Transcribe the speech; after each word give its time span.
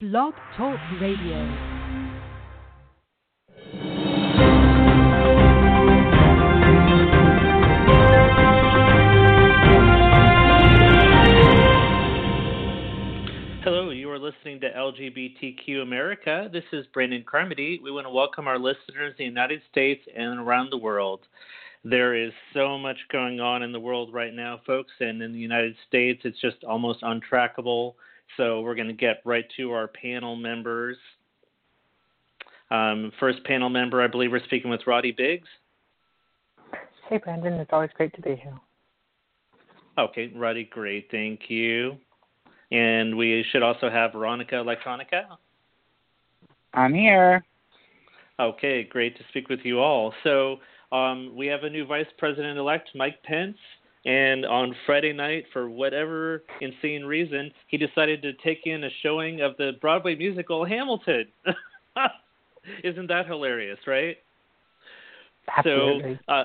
Blog 0.00 0.32
Talk 0.56 0.78
Radio. 1.00 1.44
Hello, 13.64 13.90
you 13.90 14.08
are 14.08 14.20
listening 14.20 14.60
to 14.60 14.70
LGBTQ 14.70 15.82
America. 15.82 16.48
This 16.52 16.62
is 16.72 16.86
Brandon 16.94 17.24
Carmody. 17.28 17.80
We 17.82 17.90
want 17.90 18.06
to 18.06 18.12
welcome 18.12 18.46
our 18.46 18.56
listeners 18.56 19.14
in 19.14 19.14
the 19.18 19.24
United 19.24 19.62
States 19.68 20.04
and 20.16 20.38
around 20.38 20.70
the 20.70 20.78
world. 20.78 21.22
There 21.82 22.14
is 22.14 22.30
so 22.54 22.78
much 22.78 22.98
going 23.10 23.40
on 23.40 23.64
in 23.64 23.72
the 23.72 23.80
world 23.80 24.14
right 24.14 24.32
now, 24.32 24.60
folks, 24.64 24.92
and 25.00 25.20
in 25.20 25.32
the 25.32 25.40
United 25.40 25.74
States, 25.88 26.20
it's 26.22 26.40
just 26.40 26.62
almost 26.62 27.02
untrackable. 27.02 27.94
So 28.36 28.60
we're 28.60 28.74
going 28.74 28.88
to 28.88 28.94
get 28.94 29.22
right 29.24 29.44
to 29.56 29.72
our 29.72 29.88
panel 29.88 30.36
members. 30.36 30.96
Um, 32.70 33.12
first 33.18 33.42
panel 33.44 33.70
member, 33.70 34.02
I 34.02 34.06
believe 34.06 34.30
we're 34.30 34.44
speaking 34.44 34.70
with 34.70 34.86
Roddy 34.86 35.12
Biggs. 35.12 35.48
Hey, 37.08 37.18
Brandon. 37.18 37.54
It's 37.54 37.72
always 37.72 37.90
great 37.94 38.14
to 38.14 38.20
be 38.20 38.36
here. 38.36 38.58
Okay, 39.98 40.30
Roddy, 40.36 40.64
great. 40.64 41.08
Thank 41.10 41.48
you. 41.48 41.96
And 42.70 43.16
we 43.16 43.44
should 43.50 43.62
also 43.62 43.88
have 43.88 44.12
Veronika 44.12 44.56
Elektronika. 44.56 45.24
I'm 46.74 46.92
here. 46.92 47.44
Okay, 48.38 48.84
great 48.84 49.16
to 49.16 49.24
speak 49.30 49.48
with 49.48 49.60
you 49.64 49.80
all. 49.80 50.12
So 50.22 50.58
um, 50.92 51.32
we 51.34 51.46
have 51.46 51.64
a 51.64 51.70
new 51.70 51.86
Vice 51.86 52.06
President 52.18 52.58
elect, 52.58 52.90
Mike 52.94 53.22
Pence. 53.24 53.56
And 54.04 54.46
on 54.46 54.74
Friday 54.86 55.12
night, 55.12 55.44
for 55.52 55.68
whatever 55.68 56.44
insane 56.60 57.04
reason, 57.04 57.50
he 57.66 57.76
decided 57.76 58.22
to 58.22 58.32
take 58.44 58.60
in 58.64 58.84
a 58.84 58.90
showing 59.02 59.40
of 59.40 59.56
the 59.58 59.72
Broadway 59.80 60.14
musical 60.14 60.64
Hamilton. 60.64 61.26
Isn't 62.84 63.08
that 63.08 63.26
hilarious, 63.26 63.78
right? 63.86 64.16
Absolutely. 65.56 66.18
So, 66.26 66.32
uh, 66.32 66.44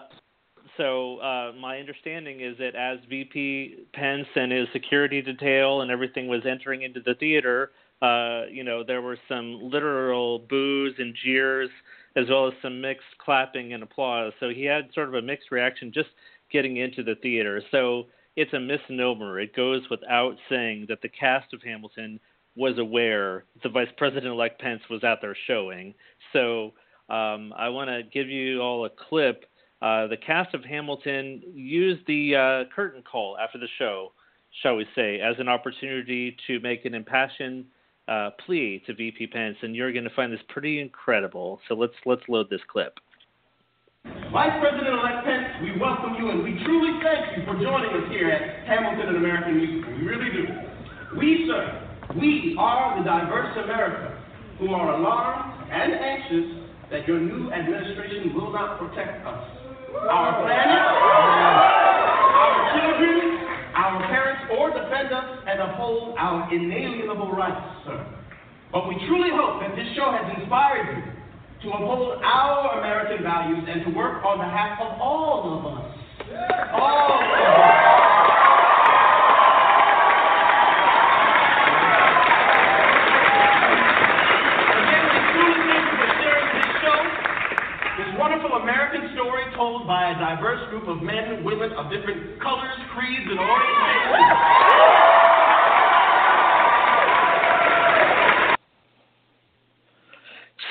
so 0.78 1.18
uh, 1.18 1.52
my 1.60 1.78
understanding 1.78 2.42
is 2.42 2.58
that 2.58 2.76
as 2.76 3.00
VP 3.10 3.86
Pence 3.94 4.28
and 4.36 4.52
his 4.52 4.68
security 4.74 5.22
detail 5.22 5.82
and 5.82 5.92
everything 5.92 6.28
was 6.28 6.42
entering 6.50 6.82
into 6.82 7.02
the 7.02 7.14
theater, 7.16 7.72
uh, 8.02 8.46
you 8.52 8.64
know, 8.64 8.84
there 8.84 9.02
were 9.02 9.18
some 9.30 9.60
literal 9.62 10.40
boos 10.40 10.94
and 10.98 11.16
jeers, 11.24 11.70
as 12.16 12.26
well 12.30 12.48
as 12.48 12.54
some 12.62 12.82
mixed 12.82 13.06
clapping 13.24 13.74
and 13.74 13.84
applause. 13.84 14.34
So 14.40 14.50
he 14.50 14.64
had 14.64 14.90
sort 14.94 15.08
of 15.08 15.16
a 15.16 15.22
mixed 15.22 15.52
reaction 15.52 15.92
just 15.94 16.10
getting 16.54 16.78
into 16.78 17.04
the 17.04 17.16
theater. 17.16 17.62
So 17.72 18.06
it's 18.38 18.54
a 18.54 18.60
misnomer. 18.60 19.40
It 19.40 19.56
goes 19.56 19.82
without 19.90 20.38
saying 20.50 20.86
that 20.90 21.02
the 21.02 21.10
cast 21.10 21.54
of 21.54 21.62
Hamilton 21.62 22.20
was 22.56 22.78
aware 22.78 23.46
the 23.64 23.70
Vice 23.70 23.90
President 23.98 24.28
elect 24.28 24.62
Pence 24.62 24.82
was 24.90 25.04
at 25.04 25.20
their 25.22 25.36
showing. 25.48 25.94
So 26.32 26.74
um, 27.10 27.54
I 27.58 27.70
want 27.70 27.90
to 27.90 28.04
give 28.04 28.30
you 28.30 28.62
all 28.62 28.86
a 28.86 28.90
clip. 28.90 29.46
Uh, 29.82 30.08
the 30.08 30.18
cast 30.18 30.54
of 30.54 30.64
Hamilton 30.64 31.42
used 31.54 32.06
the 32.08 32.36
uh, 32.36 32.74
curtain 32.74 33.04
call 33.04 33.38
after 33.38 33.58
the 33.58 33.68
show, 33.78 34.14
shall 34.62 34.76
we 34.76 34.86
say, 34.96 35.20
as 35.20 35.36
an 35.40 35.50
opportunity 35.50 36.38
to 36.48 36.60
make 36.62 36.86
an 36.86 36.94
impassioned 36.94 37.66
uh, 38.08 38.30
plea 38.46 38.82
to 38.86 38.94
VP 38.94 39.28
Pence, 39.28 39.58
and 39.62 39.76
you're 39.76 39.92
going 39.92 40.04
to 40.04 40.16
find 40.16 40.32
this 40.32 40.40
pretty 40.50 40.80
incredible. 40.80 41.60
So 41.68 41.76
let's 41.76 41.94
let's 42.06 42.22
load 42.28 42.50
this 42.50 42.62
clip. 42.68 43.00
Vice 44.34 44.58
President-elect 44.60 45.30
Pence, 45.30 45.62
we 45.62 45.78
welcome 45.78 46.18
you 46.18 46.34
and 46.34 46.42
we 46.42 46.58
truly 46.66 46.98
thank 47.06 47.38
you 47.38 47.46
for 47.46 47.54
joining 47.62 47.94
us 47.94 48.10
here 48.10 48.34
at 48.34 48.66
Hamilton, 48.66 49.14
and 49.14 49.18
American 49.18 49.62
Musical. 49.62 49.94
We 49.94 50.10
really 50.10 50.32
do. 50.34 50.44
We, 51.22 51.46
sir, 51.46 51.62
we 52.18 52.58
are 52.58 52.98
the 52.98 53.06
diverse 53.06 53.54
America 53.64 54.18
who 54.58 54.74
are 54.74 54.98
alarmed 54.98 55.70
and 55.70 55.94
anxious 55.94 56.66
that 56.90 57.08
your 57.08 57.20
new 57.22 57.54
administration 57.54 58.34
will 58.34 58.52
not 58.52 58.82
protect 58.82 59.22
us, 59.22 59.46
our 60.10 60.42
planet, 60.42 60.82
our 62.34 62.58
children, 62.74 63.38
our 63.78 64.02
parents, 64.10 64.50
or 64.58 64.74
defend 64.74 65.14
us 65.14 65.46
and 65.46 65.62
uphold 65.62 66.18
our 66.18 66.50
inalienable 66.50 67.32
rights, 67.38 67.86
sir. 67.86 68.02
But 68.72 68.90
we 68.90 68.96
truly 69.06 69.30
hope 69.30 69.62
that 69.62 69.76
this 69.78 69.94
show 69.94 70.10
has 70.10 70.26
inspired 70.42 70.90
you 70.98 71.23
to 71.64 71.70
uphold 71.72 72.20
our 72.24 72.80
American 72.80 73.24
values 73.24 73.64
and 73.70 73.86
to 73.86 73.90
work 73.96 74.24
on 74.26 74.38
behalf 74.38 74.78
of 74.82 75.00
all 75.00 75.48
of 75.48 75.64
us. 75.64 75.96
All 76.76 77.08
of 77.08 77.24
us. 77.24 77.44
Again, 84.76 85.04
we 85.08 85.20
truly 85.32 85.56
thank 85.72 85.88
you 85.88 85.96
for 86.04 86.10
sharing 86.20 86.50
this 86.52 86.68
show, 86.84 87.00
this 87.96 88.12
wonderful 88.20 88.60
American 88.60 89.16
story 89.16 89.48
told 89.56 89.88
by 89.88 90.12
a 90.12 90.16
diverse 90.20 90.68
group 90.70 90.90
of 90.90 91.02
men 91.02 91.32
and 91.32 91.46
women 91.46 91.72
of 91.80 91.90
different 91.90 92.44
colors, 92.44 92.76
creeds, 92.92 93.24
and 93.32 93.40
orientations. 93.40 95.13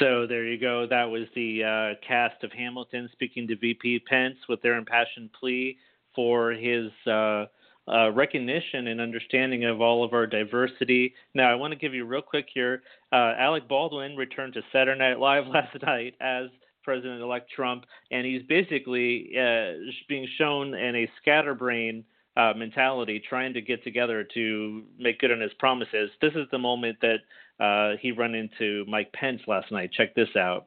So 0.02 0.26
there 0.26 0.44
you 0.44 0.58
go. 0.58 0.84
That 0.90 1.04
was 1.04 1.28
the 1.36 1.62
uh, 1.62 2.04
cast 2.04 2.42
of 2.42 2.50
Hamilton 2.50 3.08
speaking 3.12 3.46
to 3.46 3.56
VP 3.56 4.00
Pence 4.00 4.34
with 4.48 4.60
their 4.60 4.76
impassioned 4.76 5.30
plea 5.32 5.76
for 6.12 6.50
his 6.50 6.90
uh, 7.06 7.44
uh, 7.86 8.10
recognition 8.10 8.88
and 8.88 9.00
understanding 9.00 9.64
of 9.64 9.80
all 9.80 10.02
of 10.02 10.12
our 10.12 10.26
diversity. 10.26 11.14
Now, 11.34 11.52
I 11.52 11.54
want 11.54 11.70
to 11.70 11.78
give 11.78 11.94
you 11.94 12.04
real 12.04 12.20
quick 12.20 12.46
here. 12.52 12.82
Uh, 13.12 13.34
Alec 13.38 13.68
Baldwin 13.68 14.16
returned 14.16 14.54
to 14.54 14.62
Saturday 14.72 14.98
Night 14.98 15.20
Live 15.20 15.46
last 15.54 15.76
night 15.82 16.14
as 16.20 16.46
President-elect 16.82 17.48
Trump, 17.54 17.84
and 18.10 18.26
he's 18.26 18.42
basically 18.48 19.30
uh, 19.38 19.74
being 20.08 20.26
shown 20.36 20.74
in 20.74 20.96
a 20.96 21.08
scatterbrain 21.20 22.02
uh, 22.36 22.52
mentality, 22.56 23.22
trying 23.28 23.52
to 23.54 23.60
get 23.60 23.84
together 23.84 24.26
to 24.34 24.82
make 24.98 25.20
good 25.20 25.30
on 25.30 25.40
his 25.40 25.52
promises. 25.60 26.10
This 26.20 26.32
is 26.34 26.48
the 26.50 26.58
moment 26.58 26.96
that 27.02 27.18
uh, 27.60 27.92
he 28.00 28.12
run 28.12 28.34
into 28.34 28.84
Mike 28.88 29.12
Pence 29.12 29.40
last 29.46 29.70
night. 29.70 29.90
Check 29.92 30.14
this 30.14 30.28
out. 30.36 30.66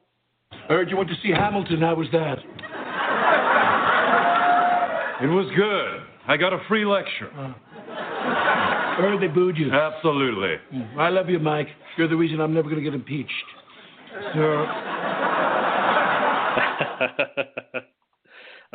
I 0.52 0.68
heard 0.68 0.90
you 0.90 0.96
went 0.96 1.10
to 1.10 1.16
see 1.22 1.30
Hamilton. 1.30 1.80
How 1.80 1.94
was 1.94 2.08
that? 2.12 2.38
It 5.22 5.28
was 5.28 5.50
good. 5.56 6.02
I 6.28 6.36
got 6.36 6.52
a 6.52 6.58
free 6.68 6.84
lecture. 6.84 7.30
I 7.88 8.96
heard 8.98 9.20
they 9.20 9.28
booed 9.28 9.56
you. 9.56 9.72
Absolutely. 9.72 10.56
I 10.98 11.08
love 11.08 11.28
you, 11.28 11.38
Mike. 11.38 11.68
You're 11.96 12.08
the 12.08 12.16
reason 12.16 12.40
I'm 12.40 12.52
never 12.52 12.68
going 12.68 12.82
to 12.82 12.90
get 12.90 12.94
impeached. 12.94 13.32
So, 14.34 14.66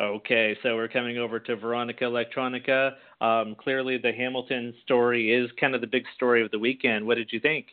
okay, 0.00 0.56
so 0.62 0.76
we're 0.76 0.88
coming 0.88 1.18
over 1.18 1.38
to 1.40 1.56
Veronika 1.56 2.04
Elektronika. 2.04 2.92
Um, 3.20 3.54
clearly, 3.58 3.98
the 3.98 4.12
Hamilton 4.12 4.74
story 4.82 5.32
is 5.32 5.50
kind 5.60 5.74
of 5.74 5.80
the 5.80 5.86
big 5.86 6.04
story 6.14 6.44
of 6.44 6.50
the 6.50 6.58
weekend. 6.58 7.06
What 7.06 7.16
did 7.16 7.30
you 7.32 7.40
think? 7.40 7.66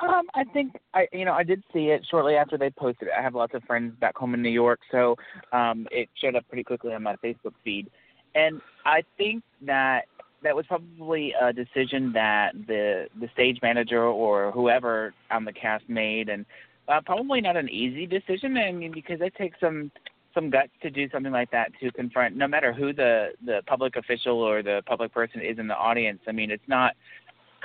Um, 0.00 0.26
I 0.34 0.44
think 0.52 0.76
I, 0.94 1.06
you 1.12 1.24
know, 1.24 1.32
I 1.32 1.42
did 1.42 1.62
see 1.72 1.86
it 1.86 2.06
shortly 2.10 2.34
after 2.34 2.58
they 2.58 2.70
posted 2.70 3.08
it. 3.08 3.14
I 3.18 3.22
have 3.22 3.34
lots 3.34 3.54
of 3.54 3.62
friends 3.64 3.94
back 4.00 4.16
home 4.16 4.34
in 4.34 4.42
New 4.42 4.50
York, 4.50 4.80
so 4.90 5.16
um, 5.52 5.86
it 5.90 6.08
showed 6.20 6.36
up 6.36 6.46
pretty 6.48 6.64
quickly 6.64 6.92
on 6.92 7.02
my 7.02 7.16
Facebook 7.16 7.54
feed, 7.64 7.90
and 8.34 8.60
I 8.84 9.02
think 9.16 9.42
that 9.62 10.02
that 10.42 10.54
was 10.54 10.66
probably 10.66 11.34
a 11.40 11.52
decision 11.52 12.12
that 12.12 12.52
the 12.66 13.06
the 13.20 13.28
stage 13.32 13.58
manager 13.62 14.04
or 14.04 14.52
whoever 14.52 15.14
on 15.30 15.44
the 15.44 15.52
cast 15.52 15.88
made, 15.88 16.28
and 16.28 16.44
uh, 16.88 17.00
probably 17.04 17.40
not 17.40 17.56
an 17.56 17.68
easy 17.68 18.06
decision. 18.06 18.56
I 18.56 18.72
mean, 18.72 18.92
because 18.92 19.20
it 19.20 19.34
takes 19.36 19.58
some 19.60 19.90
some 20.34 20.50
guts 20.50 20.70
to 20.82 20.90
do 20.90 21.08
something 21.10 21.32
like 21.32 21.50
that 21.50 21.72
to 21.80 21.90
confront, 21.92 22.36
no 22.36 22.46
matter 22.46 22.72
who 22.72 22.92
the 22.92 23.30
the 23.44 23.62
public 23.66 23.96
official 23.96 24.40
or 24.40 24.62
the 24.62 24.82
public 24.86 25.12
person 25.12 25.40
is 25.40 25.58
in 25.58 25.66
the 25.66 25.76
audience. 25.76 26.20
I 26.28 26.32
mean, 26.32 26.50
it's 26.50 26.68
not 26.68 26.92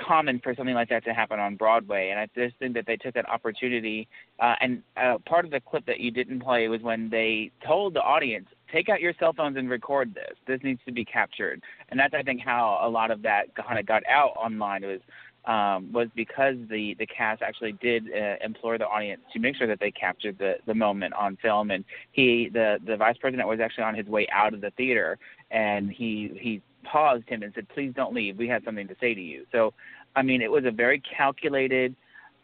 common 0.06 0.40
for 0.42 0.54
something 0.54 0.74
like 0.74 0.88
that 0.88 1.04
to 1.04 1.14
happen 1.14 1.38
on 1.38 1.56
Broadway, 1.56 2.10
and 2.10 2.18
I 2.18 2.28
just 2.34 2.56
think 2.58 2.74
that 2.74 2.86
they 2.86 2.96
took 2.96 3.14
that 3.14 3.28
opportunity. 3.28 4.08
Uh, 4.38 4.54
and 4.60 4.82
uh, 4.96 5.18
part 5.26 5.44
of 5.44 5.50
the 5.50 5.60
clip 5.60 5.86
that 5.86 6.00
you 6.00 6.10
didn't 6.10 6.40
play 6.40 6.68
was 6.68 6.80
when 6.82 7.08
they 7.10 7.50
told 7.66 7.94
the 7.94 8.02
audience, 8.02 8.48
"Take 8.72 8.88
out 8.88 9.00
your 9.00 9.14
cell 9.18 9.32
phones 9.32 9.56
and 9.56 9.68
record 9.68 10.14
this. 10.14 10.36
This 10.46 10.60
needs 10.62 10.80
to 10.86 10.92
be 10.92 11.04
captured." 11.04 11.62
And 11.88 11.98
that's, 11.98 12.14
I 12.14 12.22
think, 12.22 12.40
how 12.40 12.80
a 12.82 12.88
lot 12.88 13.10
of 13.10 13.22
that 13.22 13.54
kind 13.54 13.78
of 13.78 13.86
got 13.86 14.02
out 14.08 14.32
online. 14.36 14.82
Was 14.82 15.00
um, 15.44 15.92
was 15.92 16.08
because 16.14 16.56
the 16.70 16.94
the 16.98 17.06
cast 17.06 17.42
actually 17.42 17.72
did 17.72 18.04
uh, 18.12 18.36
implore 18.44 18.78
the 18.78 18.86
audience 18.86 19.22
to 19.32 19.38
make 19.38 19.56
sure 19.56 19.66
that 19.66 19.80
they 19.80 19.90
captured 19.90 20.38
the 20.38 20.54
the 20.66 20.74
moment 20.74 21.14
on 21.14 21.36
film. 21.36 21.70
And 21.70 21.84
he, 22.12 22.48
the 22.52 22.78
the 22.86 22.96
vice 22.96 23.16
president, 23.16 23.48
was 23.48 23.60
actually 23.60 23.84
on 23.84 23.94
his 23.94 24.06
way 24.06 24.26
out 24.32 24.54
of 24.54 24.60
the 24.60 24.70
theater, 24.70 25.18
and 25.50 25.90
he 25.90 26.30
he 26.40 26.62
paused 26.84 27.28
him 27.28 27.42
and 27.42 27.52
said, 27.54 27.68
"Please 27.70 27.92
don't 27.94 28.14
leave. 28.14 28.38
We 28.38 28.48
have 28.48 28.62
something 28.64 28.88
to 28.88 28.96
say 29.00 29.14
to 29.14 29.20
you." 29.20 29.46
So, 29.52 29.74
I 30.16 30.22
mean, 30.22 30.42
it 30.42 30.50
was 30.50 30.64
a 30.66 30.70
very 30.70 31.00
calculated 31.00 31.94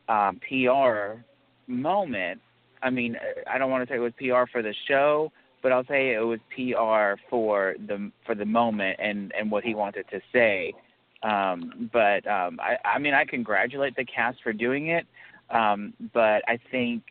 um, 0.08 0.40
PR 0.49 1.20
moment. 1.67 2.40
I 2.82 2.90
mean, 2.90 3.17
I 3.50 3.58
don't 3.58 3.70
want 3.70 3.87
to 3.88 3.93
say 3.93 3.96
it 3.96 4.00
was 4.00 4.12
PR 4.19 4.50
for 4.50 4.62
the 4.62 4.75
show, 4.87 5.32
but 5.62 5.73
I'll 5.73 5.87
say 5.87 6.14
it 6.14 6.20
was 6.20 6.40
PR 6.55 7.20
for 7.31 7.76
the 7.87 8.11
for 8.26 8.35
the 8.35 8.46
moment 8.46 8.99
and 9.00 9.32
and 9.38 9.50
what 9.50 9.64
he 9.64 9.75
wanted 9.75 10.06
to 10.11 10.20
say 10.32 10.75
Um, 11.23 11.90
but 11.93 12.26
um, 12.26 12.61
I, 12.61 12.79
I 12.85 12.99
mean, 12.99 13.14
I 13.14 13.25
congratulate 13.25 13.96
the 13.96 14.05
cast 14.05 14.38
for 14.43 14.52
doing 14.52 14.88
it. 14.88 15.06
Um, 15.50 15.94
but 16.14 16.43
I 16.49 16.58
think 16.70 17.02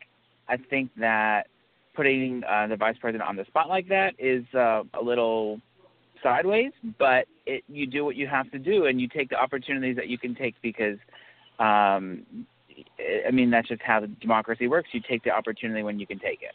I 0.48 0.56
think 0.56 0.90
that 0.98 1.48
putting 1.94 2.44
uh, 2.44 2.68
the 2.68 2.76
vice 2.76 2.96
president 3.00 3.28
on 3.28 3.36
the 3.36 3.44
spot 3.46 3.68
like 3.68 3.88
that 3.88 4.14
is 4.18 4.44
uh, 4.54 4.84
a 4.94 5.02
little 5.02 5.60
sideways. 6.22 6.72
But 6.98 7.26
it, 7.46 7.64
you 7.68 7.86
do 7.86 8.04
what 8.04 8.16
you 8.16 8.26
have 8.26 8.50
to 8.52 8.58
do, 8.58 8.86
and 8.86 9.00
you 9.00 9.08
take 9.08 9.30
the 9.30 9.36
opportunities 9.36 9.96
that 9.96 10.08
you 10.08 10.18
can 10.18 10.34
take 10.34 10.54
because, 10.62 10.98
um, 11.58 12.22
I 13.26 13.30
mean, 13.32 13.50
that's 13.50 13.68
just 13.68 13.82
how 13.82 14.00
the 14.00 14.08
democracy 14.08 14.68
works. 14.68 14.90
You 14.92 15.00
take 15.08 15.24
the 15.24 15.30
opportunity 15.30 15.82
when 15.82 15.98
you 15.98 16.06
can 16.06 16.18
take 16.18 16.40
it. 16.42 16.54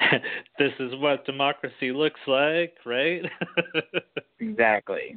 this 0.58 0.72
is 0.80 0.92
what 0.96 1.24
democracy 1.24 1.92
looks 1.92 2.20
like, 2.26 2.74
right? 2.84 3.22
exactly. 4.40 5.16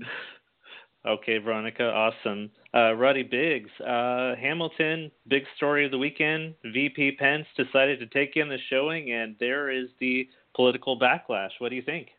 Okay, 1.05 1.37
Veronika, 1.37 1.85
awesome. 1.85 2.49
Uh, 2.73 2.93
Roddy 2.93 3.23
Biggs, 3.23 3.69
uh, 3.79 4.35
Hamilton, 4.35 5.09
big 5.29 5.43
story 5.55 5.85
of 5.85 5.91
the 5.91 5.97
weekend. 5.97 6.53
VP 6.73 7.13
Pence 7.13 7.45
decided 7.55 7.99
to 7.99 8.07
take 8.07 8.35
in 8.35 8.49
the 8.49 8.57
showing, 8.69 9.13
and 9.13 9.35
there 9.39 9.69
is 9.71 9.87
the 9.99 10.27
political 10.53 10.99
backlash. 10.99 11.51
What 11.59 11.69
do 11.69 11.75
you 11.75 11.81
think? 11.81 12.09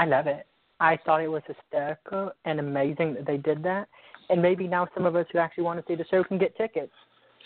I 0.00 0.06
love 0.06 0.26
it. 0.26 0.46
I 0.80 0.96
thought 1.04 1.20
it 1.20 1.28
was 1.28 1.42
hysterical 1.46 2.32
and 2.46 2.58
amazing 2.58 3.12
that 3.12 3.26
they 3.26 3.36
did 3.36 3.62
that. 3.64 3.86
And 4.30 4.40
maybe 4.40 4.66
now 4.66 4.88
some 4.94 5.04
of 5.04 5.14
us 5.14 5.26
who 5.30 5.38
actually 5.38 5.64
want 5.64 5.78
to 5.78 5.84
see 5.86 5.94
the 5.94 6.06
show 6.10 6.24
can 6.24 6.38
get 6.38 6.56
tickets. 6.56 6.92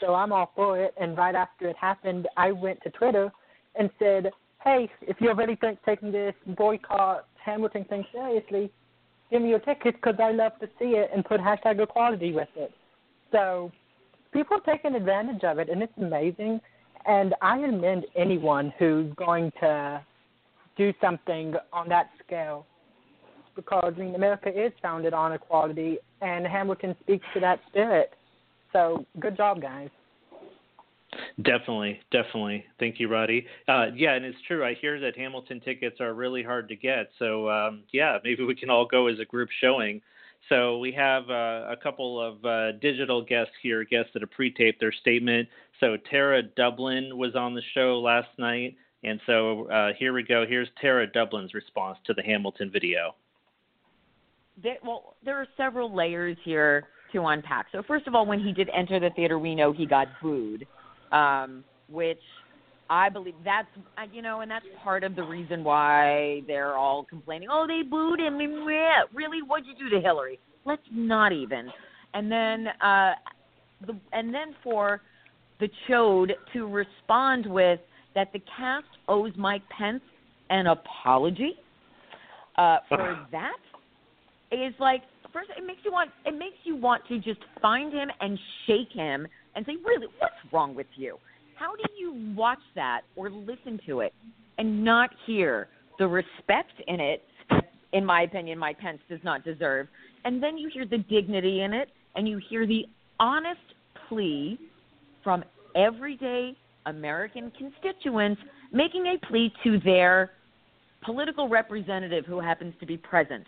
So 0.01 0.15
I'm 0.15 0.33
all 0.33 0.53
for 0.55 0.81
it. 0.81 0.95
And 1.01 1.19
right 1.19 1.35
after 1.35 1.67
it 1.69 1.75
happened, 1.77 2.29
I 2.37 2.53
went 2.53 2.81
to 2.85 2.91
Twitter 2.91 3.33
and 3.75 3.91
said, 3.99 4.31
hey, 4.63 4.89
if 5.03 5.17
you're 5.21 5.35
really 5.35 5.57
think, 5.57 5.81
taking 5.85 6.13
this 6.13 6.33
boycott 6.57 7.27
Hamilton 7.45 7.87
thing 7.87 8.05
seriously, 8.13 8.71
give 9.33 9.43
me 9.43 9.49
your 9.49 9.59
tickets 9.59 9.99
because 10.01 10.21
I 10.23 10.31
love 10.31 10.53
to 10.61 10.69
see 10.79 10.91
it 10.91 11.11
and 11.13 11.25
put 11.25 11.41
hashtag 11.41 11.83
equality 11.83 12.33
with 12.33 12.49
it. 12.55 12.71
So 13.33 13.73
people 14.33 14.59
are 14.59 14.73
taking 14.75 14.95
advantage 14.95 15.43
of 15.43 15.59
it, 15.59 15.69
and 15.69 15.83
it's 15.83 15.93
amazing. 15.97 16.61
And 17.05 17.35
I 17.43 17.59
commend 17.59 18.05
anyone 18.15 18.73
who's 18.79 19.13
going 19.17 19.51
to 19.59 20.05
do 20.77 20.93
something 21.01 21.55
on 21.73 21.89
that 21.89 22.11
scale 22.25 22.67
because 23.57 23.95
I 23.97 24.01
mean, 24.01 24.15
America 24.15 24.49
is 24.49 24.73
founded 24.83 25.15
on 25.15 25.33
equality, 25.33 25.99
and 26.21 26.47
Hamilton 26.47 26.97
speaks 27.03 27.25
to 27.35 27.41
that 27.41 27.61
spirit. 27.69 28.15
So 28.73 29.07
good 29.21 29.37
job, 29.37 29.61
guys. 29.63 29.89
Definitely, 31.43 32.01
definitely. 32.11 32.65
Thank 32.81 32.99
you, 32.99 33.09
Roddy. 33.09 33.47
Uh, 33.69 33.87
yeah, 33.95 34.15
and 34.15 34.25
it's 34.25 34.39
true. 34.49 34.65
I 34.65 34.75
hear 34.75 34.99
that 35.01 35.17
Hamilton 35.17 35.61
tickets 35.61 36.01
are 36.01 36.13
really 36.13 36.43
hard 36.43 36.69
to 36.69 36.77
get. 36.77 37.11
So 37.19 37.49
um, 37.49 37.85
yeah, 37.93 38.19
maybe 38.25 38.45
we 38.45 38.55
can 38.55 38.71
all 38.71 38.87
go 38.87 39.07
as 39.07 39.19
a 39.21 39.25
group 39.25 39.49
showing. 39.61 40.01
So 40.49 40.79
we 40.79 40.93
have 40.93 41.31
uh, 41.31 41.67
a 41.71 41.77
couple 41.83 42.21
of 42.21 42.45
uh, 42.45 42.73
digital 42.73 43.25
guests 43.25 43.53
here, 43.63 43.85
guests 43.85 44.11
that 44.13 44.23
have 44.23 44.31
pre-taped 44.31 44.79
their 44.79 44.93
statement. 44.93 45.49
So 45.81 45.97
Tara 46.11 46.43
Dublin 46.43 47.17
was 47.17 47.35
on 47.35 47.55
the 47.55 47.63
show 47.75 47.99
last 48.01 48.29
night, 48.39 48.77
and 49.05 49.21
so 49.27 49.69
uh, 49.71 49.89
here 49.99 50.13
we 50.13 50.23
go. 50.23 50.45
Here's 50.49 50.69
Tara 50.81 51.07
Dublin's 51.07 51.55
response 51.55 51.99
to 52.07 52.15
the 52.15 52.23
Hamilton 52.23 52.71
video. 52.73 53.15
There, 54.63 54.77
well, 54.85 55.17
there 55.25 55.37
are 55.37 55.47
several 55.57 55.95
layers 55.95 56.37
here 56.45 56.89
to 57.13 57.25
unpack. 57.27 57.67
So 57.73 57.83
first 57.87 58.07
of 58.07 58.15
all, 58.15 58.27
when 58.27 58.41
he 58.41 58.53
did 58.53 58.69
enter 58.77 58.99
the 59.01 59.11
theater, 59.11 59.39
we 59.39 59.55
know 59.55 59.73
he 59.73 59.87
got 59.87 60.09
booed 60.23 60.67
um, 61.15 61.65
which 61.89 62.21
I 62.91 63.09
believe 63.09 63.35
that's 63.45 63.69
uh, 63.97 64.03
you 64.13 64.21
know, 64.21 64.41
and 64.41 64.51
that's 64.51 64.67
part 64.83 65.05
of 65.05 65.17
the 65.17 65.23
reason 65.23 65.65
why 65.65 66.43
they're 66.47 66.77
all 66.77 67.05
complaining. 67.05 67.49
Oh, 67.51 67.67
they 67.67 67.89
booed 67.89 68.21
him. 68.21 68.37
Really, 68.37 69.43
what'd 69.47 69.67
you 69.67 69.75
do 69.79 69.89
to 69.95 70.03
Hillary? 70.03 70.39
Let's 70.67 70.83
not 70.93 71.33
even. 71.33 71.71
And 72.13 72.31
then, 72.31 72.69
uh, 72.81 73.13
the 73.87 73.99
and 74.13 74.35
then 74.35 74.55
for 74.63 75.01
the 75.61 75.69
Chode 75.89 76.33
to 76.53 76.67
respond 76.67 77.47
with 77.47 77.81
that 78.15 78.33
the 78.33 78.41
cast 78.57 78.87
owes 79.09 79.33
Mike 79.37 79.63
Pence 79.77 80.03
an 80.51 80.67
apology 80.67 81.55
uh, 82.57 82.79
for 82.89 83.27
that 83.33 83.57
is 84.53 84.75
like 84.79 85.03
first 85.33 85.51
it 85.57 85.67
makes 85.67 85.81
you 85.85 85.91
want 85.91 86.11
it 86.25 86.39
makes 86.39 86.57
you 86.65 86.77
want 86.77 87.03
to 87.09 87.19
just 87.19 87.41
find 87.61 87.93
him 87.93 88.09
and 88.21 88.39
shake 88.67 88.93
him 88.93 89.27
and 89.55 89.65
say, 89.67 89.77
really, 89.85 90.07
what's 90.19 90.35
wrong 90.53 90.75
with 90.75 90.87
you? 90.97 91.17
How 91.57 91.75
do 91.77 91.85
you 91.99 92.35
watch 92.37 92.59
that 92.75 93.03
or 93.17 93.31
listen 93.31 93.81
to 93.87 94.01
it 94.01 94.13
and 94.59 94.85
not 94.85 95.11
hear 95.27 95.69
the 95.99 96.07
respect 96.07 96.73
in 96.89 97.01
it, 97.01 97.23
in 97.93 98.05
my 98.05 98.23
opinion, 98.23 98.59
Mike 98.59 98.79
Pence 98.79 98.99
does 99.09 99.21
not 99.23 99.45
deserve? 99.45 99.87
And 100.25 100.43
then 100.43 100.59
you 100.59 100.69
hear 100.73 100.87
the 100.87 100.99
dignity 100.99 101.63
in 101.63 101.73
it 101.73 101.89
and 102.17 102.29
you 102.29 102.41
hear 102.51 102.67
the 102.67 102.87
honest 103.21 103.61
plea 104.09 104.59
from 105.23 105.45
everyday 105.77 106.57
American 106.87 107.53
constituents 107.57 108.41
making 108.73 109.07
a 109.07 109.27
plea 109.27 109.53
to 109.65 109.79
their 109.81 110.31
political 111.05 111.49
representative 111.49 112.25
who 112.27 112.41
happens 112.41 112.75
to 112.81 112.87
be 112.87 112.97
present. 112.97 113.45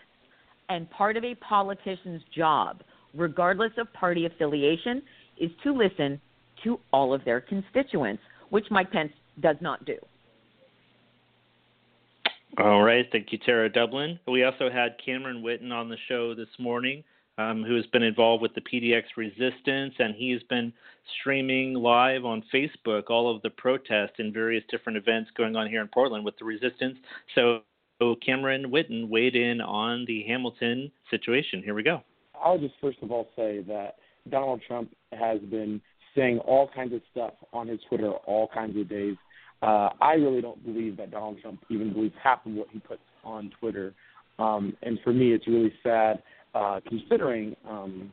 And 0.68 0.90
part 0.90 1.16
of 1.16 1.24
a 1.24 1.34
politician's 1.36 2.22
job, 2.34 2.82
regardless 3.14 3.72
of 3.78 3.92
party 3.92 4.26
affiliation, 4.26 5.02
is 5.38 5.50
to 5.62 5.72
listen 5.72 6.20
to 6.64 6.78
all 6.92 7.14
of 7.14 7.24
their 7.24 7.40
constituents, 7.40 8.22
which 8.50 8.66
Mike 8.70 8.90
Pence 8.90 9.12
does 9.40 9.56
not 9.60 9.84
do. 9.84 9.96
All 12.58 12.82
right. 12.82 13.04
Thank 13.12 13.32
you, 13.32 13.38
Tara 13.38 13.68
Dublin. 13.68 14.18
We 14.26 14.44
also 14.44 14.70
had 14.70 14.96
Cameron 15.04 15.42
Whitten 15.42 15.72
on 15.72 15.90
the 15.90 15.98
show 16.08 16.34
this 16.34 16.48
morning, 16.58 17.04
um, 17.38 17.62
who 17.64 17.76
has 17.76 17.86
been 17.86 18.02
involved 18.02 18.42
with 18.42 18.54
the 18.54 18.60
PDX 18.60 19.02
resistance, 19.16 19.94
and 19.98 20.14
he's 20.14 20.42
been 20.44 20.72
streaming 21.20 21.74
live 21.74 22.24
on 22.24 22.42
Facebook 22.52 23.10
all 23.10 23.34
of 23.34 23.42
the 23.42 23.50
protests 23.50 24.14
and 24.18 24.32
various 24.32 24.64
different 24.70 24.96
events 24.96 25.30
going 25.36 25.54
on 25.56 25.68
here 25.68 25.80
in 25.80 25.88
Portland 25.88 26.24
with 26.24 26.36
the 26.38 26.44
resistance. 26.44 26.98
So, 27.34 27.60
Cameron 28.24 28.70
Whitten 28.70 29.08
weighed 29.08 29.36
in 29.36 29.60
on 29.60 30.04
the 30.06 30.22
Hamilton 30.24 30.90
situation. 31.10 31.62
Here 31.62 31.74
we 31.74 31.82
go. 31.82 32.02
I'll 32.42 32.58
just 32.58 32.74
first 32.80 32.98
of 33.02 33.10
all 33.10 33.28
say 33.34 33.62
that 33.68 33.96
Donald 34.28 34.60
Trump 34.66 34.90
has 35.12 35.40
been 35.40 35.80
saying 36.14 36.38
all 36.40 36.68
kinds 36.74 36.92
of 36.92 37.00
stuff 37.10 37.32
on 37.52 37.68
his 37.68 37.80
Twitter 37.88 38.10
all 38.10 38.48
kinds 38.52 38.76
of 38.76 38.88
days. 38.88 39.16
Uh, 39.62 39.88
I 40.00 40.14
really 40.14 40.42
don't 40.42 40.62
believe 40.64 40.96
that 40.98 41.10
Donald 41.10 41.38
Trump 41.40 41.60
even 41.70 41.92
believes 41.92 42.14
half 42.22 42.44
of 42.44 42.52
what 42.52 42.68
he 42.70 42.78
puts 42.78 43.00
on 43.24 43.50
Twitter. 43.58 43.94
Um, 44.38 44.76
and 44.82 44.98
for 45.02 45.12
me, 45.12 45.32
it's 45.32 45.46
really 45.46 45.72
sad 45.82 46.22
uh, 46.56 46.80
considering 46.88 47.54
um, 47.68 48.10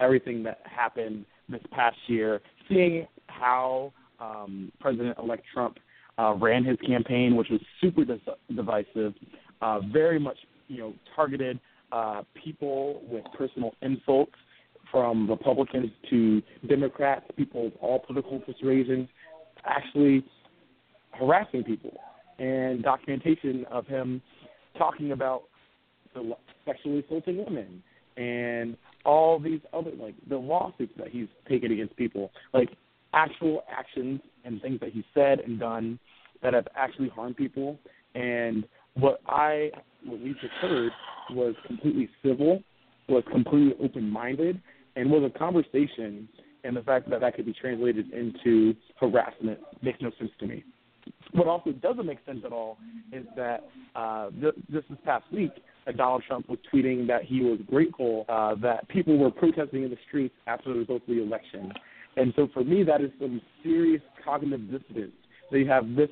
everything 0.00 0.42
that 0.42 0.60
happened 0.64 1.26
this 1.50 1.60
past 1.72 1.96
year, 2.06 2.40
seeing 2.68 3.06
how 3.26 3.92
um, 4.18 4.72
President-elect 4.80 5.42
Trump 5.52 5.76
uh, 6.18 6.34
ran 6.34 6.64
his 6.64 6.78
campaign, 6.86 7.36
which 7.36 7.48
was 7.50 7.60
super 7.82 8.04
dis- 8.04 8.18
divisive, 8.56 9.12
uh, 9.60 9.80
very 9.92 10.18
much 10.18 10.38
you 10.68 10.78
know 10.78 10.94
targeted 11.14 11.60
uh, 11.92 12.22
people 12.42 13.02
with 13.10 13.24
personal 13.36 13.74
insults 13.82 14.32
from 14.90 15.28
Republicans 15.28 15.90
to 16.08 16.42
Democrats, 16.68 17.26
people 17.36 17.66
of 17.66 17.72
all 17.80 17.98
political 17.98 18.40
persuasions, 18.40 19.06
actually 19.64 20.24
harassing 21.10 21.62
people, 21.62 21.98
and 22.38 22.82
documentation 22.82 23.66
of 23.70 23.86
him 23.86 24.22
talking 24.78 25.12
about 25.12 25.42
the 26.14 26.34
sexually 26.64 27.04
assaulting 27.06 27.44
women 27.44 27.82
and 28.16 28.76
all 29.04 29.38
these 29.38 29.60
other 29.72 29.90
like 29.98 30.14
the 30.28 30.36
lawsuits 30.36 30.92
that 30.98 31.08
he's 31.08 31.28
taken 31.48 31.72
against 31.72 31.96
people, 31.96 32.30
like 32.52 32.68
actual 33.14 33.64
actions 33.70 34.20
and 34.44 34.60
things 34.62 34.80
that 34.80 34.90
he 34.90 35.04
said 35.14 35.40
and 35.40 35.58
done 35.58 35.98
that 36.42 36.54
have 36.54 36.66
actually 36.76 37.08
harmed 37.08 37.36
people. 37.36 37.78
And 38.14 38.64
what 38.94 39.20
I 39.26 39.70
what 40.04 40.20
we 40.20 40.32
just 40.34 40.52
heard 40.60 40.92
was 41.30 41.54
completely 41.66 42.08
civil, 42.24 42.62
was 43.08 43.24
completely 43.30 43.74
open 43.82 44.08
minded, 44.08 44.60
and 44.96 45.10
was 45.10 45.30
a 45.34 45.38
conversation, 45.38 46.28
and 46.64 46.76
the 46.76 46.82
fact 46.82 47.08
that 47.10 47.20
that 47.20 47.34
could 47.34 47.46
be 47.46 47.54
translated 47.54 48.12
into 48.12 48.74
harassment 49.00 49.58
makes 49.82 50.00
no 50.00 50.10
sense 50.18 50.30
to 50.40 50.46
me. 50.46 50.64
What 51.32 51.48
also 51.48 51.72
doesn't 51.72 52.06
make 52.06 52.18
sense 52.26 52.40
at 52.44 52.52
all 52.52 52.78
is 53.12 53.24
that 53.36 53.64
uh, 53.96 54.30
this, 54.40 54.52
this 54.68 54.84
past 55.04 55.24
week, 55.32 55.50
uh, 55.86 55.92
Donald 55.92 56.22
Trump 56.26 56.48
was 56.48 56.58
tweeting 56.72 57.06
that 57.06 57.24
he 57.24 57.40
was 57.40 57.58
grateful 57.66 58.24
uh, 58.28 58.54
that 58.56 58.86
people 58.88 59.18
were 59.18 59.30
protesting 59.30 59.82
in 59.82 59.90
the 59.90 59.96
streets 60.06 60.34
after 60.46 60.72
the 60.72 60.80
results 60.80 61.04
of 61.08 61.14
the 61.14 61.22
election. 61.22 61.72
And 62.16 62.32
so 62.36 62.48
for 62.52 62.62
me, 62.62 62.82
that 62.84 63.00
is 63.00 63.10
some 63.18 63.40
serious 63.62 64.02
cognitive 64.24 64.70
dissonance. 64.70 65.12
That 65.50 65.58
you 65.58 65.68
have 65.68 65.94
this 65.96 66.10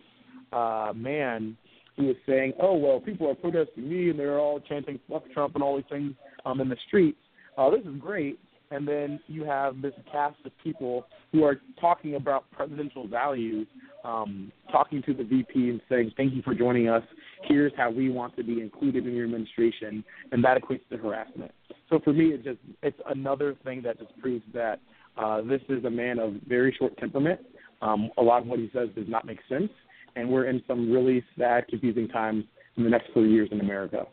uh, 0.52 0.92
man 0.94 1.56
who 1.96 2.10
is 2.10 2.16
saying, 2.26 2.54
oh, 2.60 2.76
well, 2.76 3.00
people 3.00 3.28
are 3.28 3.34
protesting 3.34 3.88
me 3.88 4.10
and 4.10 4.18
they're 4.18 4.38
all 4.38 4.60
chanting 4.60 4.98
fuck 5.08 5.22
Trump 5.32 5.54
and 5.54 5.62
all 5.62 5.76
these 5.76 5.84
things 5.90 6.14
um, 6.46 6.60
in 6.60 6.68
the 6.68 6.76
streets. 6.86 7.18
Uh, 7.58 7.70
this 7.70 7.80
is 7.80 8.00
great 8.00 8.38
and 8.70 8.86
then 8.86 9.20
you 9.26 9.44
have 9.44 9.82
this 9.82 9.94
cast 10.10 10.36
of 10.44 10.52
people 10.62 11.06
who 11.32 11.44
are 11.44 11.60
talking 11.80 12.14
about 12.14 12.50
presidential 12.52 13.06
values 13.06 13.66
um, 14.04 14.50
talking 14.70 15.02
to 15.02 15.12
the 15.12 15.24
VP 15.24 15.70
and 15.70 15.80
saying, 15.88 16.12
"Thank 16.16 16.34
you 16.34 16.42
for 16.42 16.54
joining 16.54 16.88
us. 16.88 17.02
Here's 17.44 17.72
how 17.76 17.90
we 17.90 18.10
want 18.10 18.36
to 18.36 18.42
be 18.42 18.60
included 18.60 19.06
in 19.06 19.14
your 19.14 19.24
administration," 19.24 20.04
and 20.32 20.42
that 20.44 20.60
equates 20.60 20.88
to 20.90 20.96
harassment. 20.96 21.52
So 21.88 21.98
for 21.98 22.12
me, 22.12 22.32
it 22.32 22.44
just 22.44 22.58
it's 22.82 22.98
another 23.08 23.56
thing 23.64 23.82
that 23.82 23.98
just 23.98 24.16
proves 24.20 24.44
that 24.54 24.80
uh, 25.16 25.42
this 25.42 25.60
is 25.68 25.84
a 25.84 25.90
man 25.90 26.18
of 26.18 26.34
very 26.46 26.74
short 26.78 26.96
temperament. 26.98 27.40
Um, 27.82 28.10
a 28.18 28.22
lot 28.22 28.42
of 28.42 28.48
what 28.48 28.58
he 28.58 28.70
says 28.72 28.88
does 28.94 29.08
not 29.08 29.26
make 29.26 29.38
sense, 29.48 29.70
and 30.16 30.30
we're 30.30 30.46
in 30.46 30.62
some 30.66 30.90
really 30.90 31.24
sad, 31.38 31.66
confusing 31.68 32.08
times 32.08 32.44
in 32.76 32.84
the 32.84 32.90
next 32.90 33.12
few 33.12 33.24
years 33.24 33.48
in 33.52 33.60
America. 33.60 34.06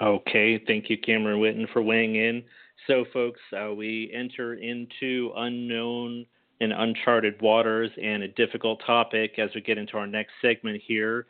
Okay, 0.00 0.58
thank 0.66 0.88
you, 0.90 0.98
Cameron 0.98 1.40
Whitten, 1.40 1.70
for 1.72 1.82
weighing 1.82 2.16
in. 2.16 2.42
So, 2.86 3.04
folks, 3.12 3.40
uh, 3.56 3.72
we 3.74 4.10
enter 4.14 4.54
into 4.54 5.32
unknown 5.36 6.26
and 6.60 6.72
uncharted 6.72 7.40
waters 7.40 7.90
and 8.02 8.22
a 8.22 8.28
difficult 8.28 8.80
topic 8.86 9.38
as 9.38 9.50
we 9.54 9.60
get 9.60 9.78
into 9.78 9.96
our 9.96 10.06
next 10.06 10.32
segment 10.40 10.80
here. 10.86 11.26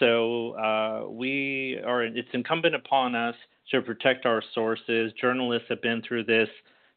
So, 0.00 0.52
uh, 0.52 1.08
we 1.08 1.80
are. 1.86 2.02
It's 2.04 2.28
incumbent 2.32 2.74
upon 2.74 3.14
us 3.14 3.36
to 3.70 3.82
protect 3.82 4.26
our 4.26 4.42
sources. 4.54 5.12
Journalists 5.20 5.68
have 5.68 5.82
been 5.82 6.02
through 6.02 6.24
this 6.24 6.48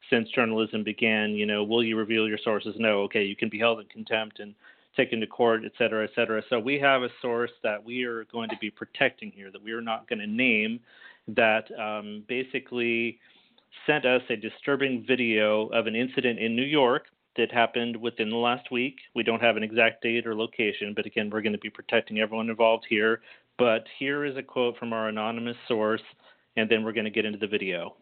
since 0.09 0.29
journalism 0.29 0.83
began. 0.83 1.31
You 1.31 1.45
know, 1.45 1.63
will 1.63 1.83
you 1.83 1.97
reveal 1.97 2.27
your 2.27 2.39
sources? 2.43 2.75
No. 2.79 3.01
Okay, 3.01 3.23
you 3.23 3.35
can 3.35 3.49
be 3.49 3.59
held 3.59 3.79
in 3.79 3.85
contempt 3.87 4.39
and 4.39 4.55
taken 4.95 5.19
to 5.19 5.27
court, 5.27 5.61
et 5.65 5.71
cetera, 5.77 6.03
et 6.03 6.09
cetera. 6.15 6.41
So 6.49 6.59
we 6.59 6.79
have 6.79 7.03
a 7.03 7.09
source 7.21 7.51
that 7.63 7.83
we 7.83 8.03
are 8.03 8.25
going 8.25 8.49
to 8.49 8.57
be 8.59 8.69
protecting 8.69 9.31
here, 9.31 9.51
that 9.51 9.63
we 9.63 9.71
are 9.71 9.81
not 9.81 10.07
going 10.09 10.19
to 10.19 10.27
name, 10.27 10.79
that 11.27 11.65
um, 11.79 12.23
basically 12.27 13.19
sent 13.85 14.05
us 14.05 14.21
a 14.29 14.35
disturbing 14.35 15.05
video 15.07 15.67
of 15.67 15.87
an 15.87 15.95
incident 15.95 16.39
in 16.39 16.55
New 16.55 16.63
York 16.63 17.05
that 17.37 17.51
happened 17.51 17.95
within 17.95 18.29
the 18.29 18.35
last 18.35 18.71
week. 18.71 18.95
We 19.15 19.23
don't 19.23 19.41
have 19.41 19.55
an 19.55 19.63
exact 19.63 20.01
date 20.01 20.25
or 20.25 20.35
location, 20.35 20.93
but 20.95 21.05
again, 21.05 21.29
we're 21.29 21.43
going 21.43 21.53
to 21.53 21.59
be 21.59 21.69
protecting 21.69 22.19
everyone 22.19 22.49
involved 22.49 22.85
here. 22.89 23.21
But 23.57 23.85
here 23.99 24.25
is 24.25 24.35
a 24.37 24.43
quote 24.43 24.77
from 24.77 24.91
our 24.91 25.07
anonymous 25.07 25.57
source, 25.67 26.01
and 26.57 26.69
then 26.69 26.83
we're 26.83 26.93
going 26.93 27.05
to 27.05 27.11
get 27.11 27.25
into 27.25 27.37
the 27.37 27.47
video. 27.47 27.95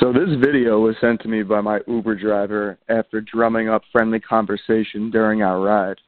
So 0.00 0.12
this 0.12 0.28
video 0.44 0.80
was 0.80 0.96
sent 1.00 1.20
to 1.22 1.28
me 1.28 1.42
by 1.42 1.60
my 1.60 1.80
Uber 1.86 2.16
driver 2.16 2.78
after 2.88 3.20
drumming 3.20 3.68
up 3.68 3.82
friendly 3.92 4.20
conversation 4.20 5.10
during 5.10 5.42
our 5.42 5.60
ride. 5.60 5.98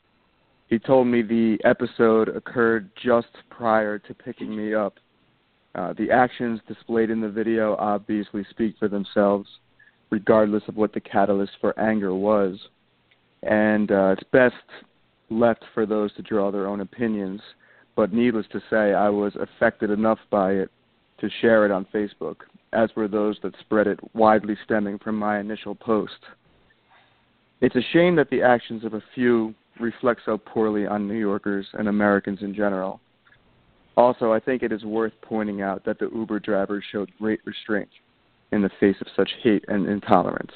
He 0.69 0.79
told 0.79 1.07
me 1.07 1.23
the 1.23 1.59
episode 1.65 2.29
occurred 2.29 2.91
just 3.01 3.29
prior 3.49 3.99
to 4.01 4.15
picking 4.15 4.57
me 4.57 4.75
up. 4.75 4.95
Uh, 5.77 5.93
the 5.93 6.11
actions 6.11 6.61
displayed 6.67 7.11
in 7.11 7.21
the 7.21 7.29
video 7.29 7.77
obviously 7.77 8.45
speak 8.51 8.75
for 8.79 8.89
themselves, 8.89 9.49
regardless 10.11 10.63
of 10.67 10.77
what 10.77 10.93
the 10.93 11.01
catalyst 11.01 11.53
for 11.61 11.79
anger 11.79 12.15
was. 12.15 12.59
And 13.43 13.93
uh, 13.93 14.17
it's 14.19 14.29
best 14.33 14.55
left 15.31 15.65
for 15.75 15.87
those 15.87 16.13
to 16.15 16.23
draw 16.23 16.51
their 16.51 16.67
own 16.67 16.81
opinions. 16.81 17.41
But 17.95 18.13
needless 18.13 18.47
to 18.53 18.61
say, 18.69 18.95
I 18.95 19.09
was 19.09 19.37
affected 19.37 19.91
enough 19.91 20.19
by 20.31 20.53
it 20.53 20.71
to 21.19 21.31
share 21.41 21.65
it 21.65 21.71
on 21.71 21.87
Facebook 21.95 22.37
as 22.73 22.91
were 22.95 23.09
those 23.09 23.39
that 23.43 23.55
spread 23.61 23.87
it 23.87 23.99
widely 24.15 24.57
stemming 24.65 24.99
from 24.99 25.17
my 25.17 25.41
initial 25.41 25.75
post. 25.75 26.19
It's 27.61 27.77
a 27.77 27.83
shame 27.93 28.17
that 28.17 28.29
the 28.31 28.43
actions 28.43 28.85
of 28.85 28.95
a 28.95 29.03
few 29.15 29.55
reflect 29.81 30.21
so 30.25 30.37
poorly 30.37 30.87
on 30.87 31.09
New 31.09 31.19
Yorkers 31.19 31.67
and 31.75 31.89
Americans 31.89 32.41
in 32.43 32.55
general. 32.55 33.01
Also, 33.97 34.31
I 34.31 34.41
think 34.41 34.63
it 34.63 34.73
is 34.73 34.85
worth 34.85 35.15
pointing 35.23 35.63
out 35.63 35.85
that 35.87 35.99
the 35.99 36.11
Uber 36.15 36.41
drivers 36.41 36.85
showed 36.93 37.11
great 37.19 37.41
restraint 37.47 37.89
in 38.53 38.61
the 38.61 38.71
face 38.79 38.97
of 39.01 39.07
such 39.17 39.31
hate 39.43 39.65
and 39.69 39.89
intolerance. 39.89 40.53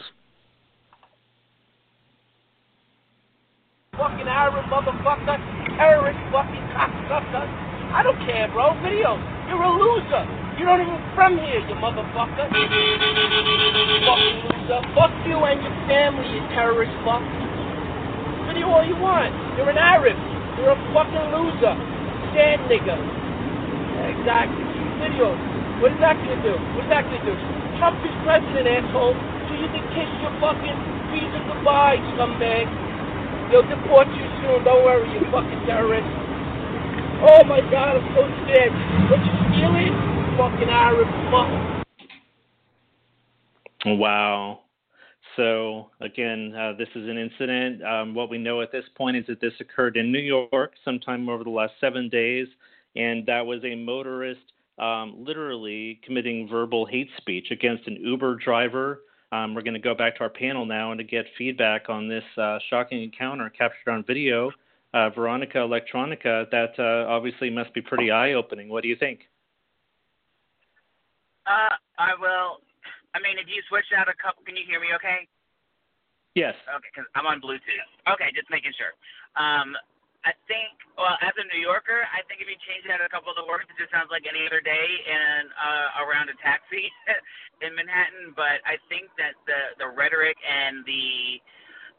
Fucking 3.92 4.28
Arab 4.28 4.64
motherfucker, 4.66 5.76
terrorist 5.78 6.18
fucking 6.32 6.66
cocksucker. 6.76 7.69
I 7.90 8.06
don't 8.06 8.18
care, 8.22 8.46
bro. 8.54 8.78
Video. 8.86 9.18
You're 9.50 9.66
a 9.66 9.72
loser. 9.74 10.22
You're 10.54 10.70
not 10.70 10.78
even 10.78 10.94
from 11.18 11.42
here, 11.42 11.58
you 11.58 11.74
motherfucker. 11.74 12.46
Fucking 12.46 12.70
loser. 14.46 14.78
Fuck 14.94 15.10
you 15.26 15.42
and 15.42 15.58
your 15.58 15.74
family, 15.90 16.30
you 16.30 16.38
terrorist 16.54 16.94
fuck. 17.02 17.18
Video 18.46 18.70
all 18.70 18.86
you 18.86 18.94
want. 18.94 19.34
You're 19.58 19.74
an 19.74 19.80
Arab. 19.80 20.14
You're 20.54 20.70
a 20.70 20.80
fucking 20.94 21.34
loser. 21.34 21.74
Stand 22.30 22.62
nigga. 22.70 22.94
Exactly. 22.94 24.62
Video. 25.02 25.34
What 25.82 25.90
is 25.90 25.98
that 25.98 26.14
gonna 26.14 26.38
do? 26.46 26.54
What 26.78 26.86
is 26.86 26.90
that 26.94 27.02
gonna 27.10 27.26
do? 27.26 27.34
Trump 27.82 27.98
is 28.06 28.14
president, 28.22 28.70
asshole. 28.70 29.18
So 29.48 29.52
you 29.58 29.66
can 29.72 29.82
kiss 29.96 30.06
your 30.22 30.30
fucking 30.38 30.78
visa 31.10 31.42
goodbye, 31.48 31.98
scumbag. 32.14 32.70
They'll 33.50 33.66
deport 33.66 34.06
you 34.14 34.28
soon. 34.44 34.62
Don't 34.62 34.86
worry, 34.86 35.10
you 35.10 35.26
fucking 35.32 35.66
terrorist. 35.66 36.19
Oh 37.22 37.44
my 37.44 37.60
god, 37.70 37.96
I'm 37.96 38.16
so 38.16 38.22
scared. 38.44 38.72
What 39.10 39.20
you 39.20 39.32
stealing? 39.52 40.10
fucking 40.40 40.70
Arab 40.70 41.06
fuck. 41.30 41.84
Wow. 43.84 44.60
So 45.36 45.90
again, 46.00 46.54
uh, 46.58 46.72
this 46.78 46.88
is 46.94 47.06
an 47.08 47.18
incident. 47.18 47.82
Um, 47.84 48.14
what 48.14 48.30
we 48.30 48.38
know 48.38 48.62
at 48.62 48.72
this 48.72 48.84
point 48.96 49.18
is 49.18 49.26
that 49.26 49.40
this 49.40 49.52
occurred 49.60 49.98
in 49.98 50.10
New 50.10 50.18
York 50.18 50.72
sometime 50.82 51.28
over 51.28 51.44
the 51.44 51.50
last 51.50 51.74
seven 51.78 52.08
days, 52.08 52.46
and 52.96 53.26
that 53.26 53.44
was 53.44 53.60
a 53.64 53.74
motorist 53.74 54.40
um, 54.78 55.14
literally 55.18 56.00
committing 56.04 56.48
verbal 56.48 56.86
hate 56.86 57.10
speech 57.18 57.48
against 57.50 57.86
an 57.86 57.96
Uber 57.96 58.36
driver. 58.36 59.02
Um, 59.30 59.54
we're 59.54 59.62
going 59.62 59.74
to 59.74 59.80
go 59.80 59.94
back 59.94 60.16
to 60.16 60.22
our 60.22 60.30
panel 60.30 60.64
now 60.64 60.90
and 60.90 60.98
to 60.98 61.04
get 61.04 61.26
feedback 61.36 61.90
on 61.90 62.08
this 62.08 62.24
uh, 62.38 62.58
shocking 62.70 63.02
encounter 63.02 63.50
captured 63.50 63.90
on 63.90 64.04
video. 64.06 64.50
Uh, 64.92 65.10
Veronika 65.10 65.58
Elektronika, 65.58 66.50
that 66.50 66.74
uh, 66.78 67.06
obviously 67.06 67.48
must 67.48 67.72
be 67.74 67.80
pretty 67.80 68.10
eye-opening. 68.10 68.68
What 68.68 68.82
do 68.82 68.88
you 68.88 68.96
think? 68.98 69.20
Uh, 71.46 71.74
I 71.98 72.18
will. 72.18 72.58
I 73.14 73.22
mean, 73.22 73.38
if 73.38 73.46
you 73.46 73.62
switch 73.70 73.86
out 73.94 74.10
a 74.10 74.16
couple, 74.18 74.42
can 74.42 74.58
you 74.58 74.66
hear 74.66 74.82
me? 74.82 74.90
Okay. 74.98 75.26
Yes. 76.34 76.54
Okay, 76.66 76.90
because 76.94 77.06
I'm 77.14 77.26
on 77.26 77.38
Bluetooth. 77.38 77.90
Okay, 78.06 78.30
just 78.34 78.50
making 78.50 78.74
sure. 78.78 78.94
Um, 79.38 79.74
I 80.22 80.36
think, 80.46 80.76
well, 81.00 81.16
as 81.24 81.32
a 81.40 81.46
New 81.48 81.58
Yorker, 81.58 82.04
I 82.12 82.20
think 82.28 82.44
if 82.44 82.46
you 82.50 82.58
change 82.68 82.84
out 82.92 83.00
a 83.00 83.08
couple 83.08 83.32
of 83.32 83.38
the 83.40 83.46
words, 83.48 83.64
it 83.72 83.78
just 83.80 83.88
sounds 83.88 84.12
like 84.12 84.28
any 84.28 84.44
other 84.44 84.60
day 84.60 84.86
in 85.06 85.48
uh, 85.56 86.04
around 86.04 86.28
a 86.28 86.36
taxi 86.44 86.92
in 87.64 87.72
Manhattan. 87.72 88.36
But 88.36 88.60
I 88.68 88.76
think 88.92 89.08
that 89.16 89.34
the 89.48 89.80
the 89.80 89.88
rhetoric 89.88 90.36
and 90.44 90.84
the 90.84 91.40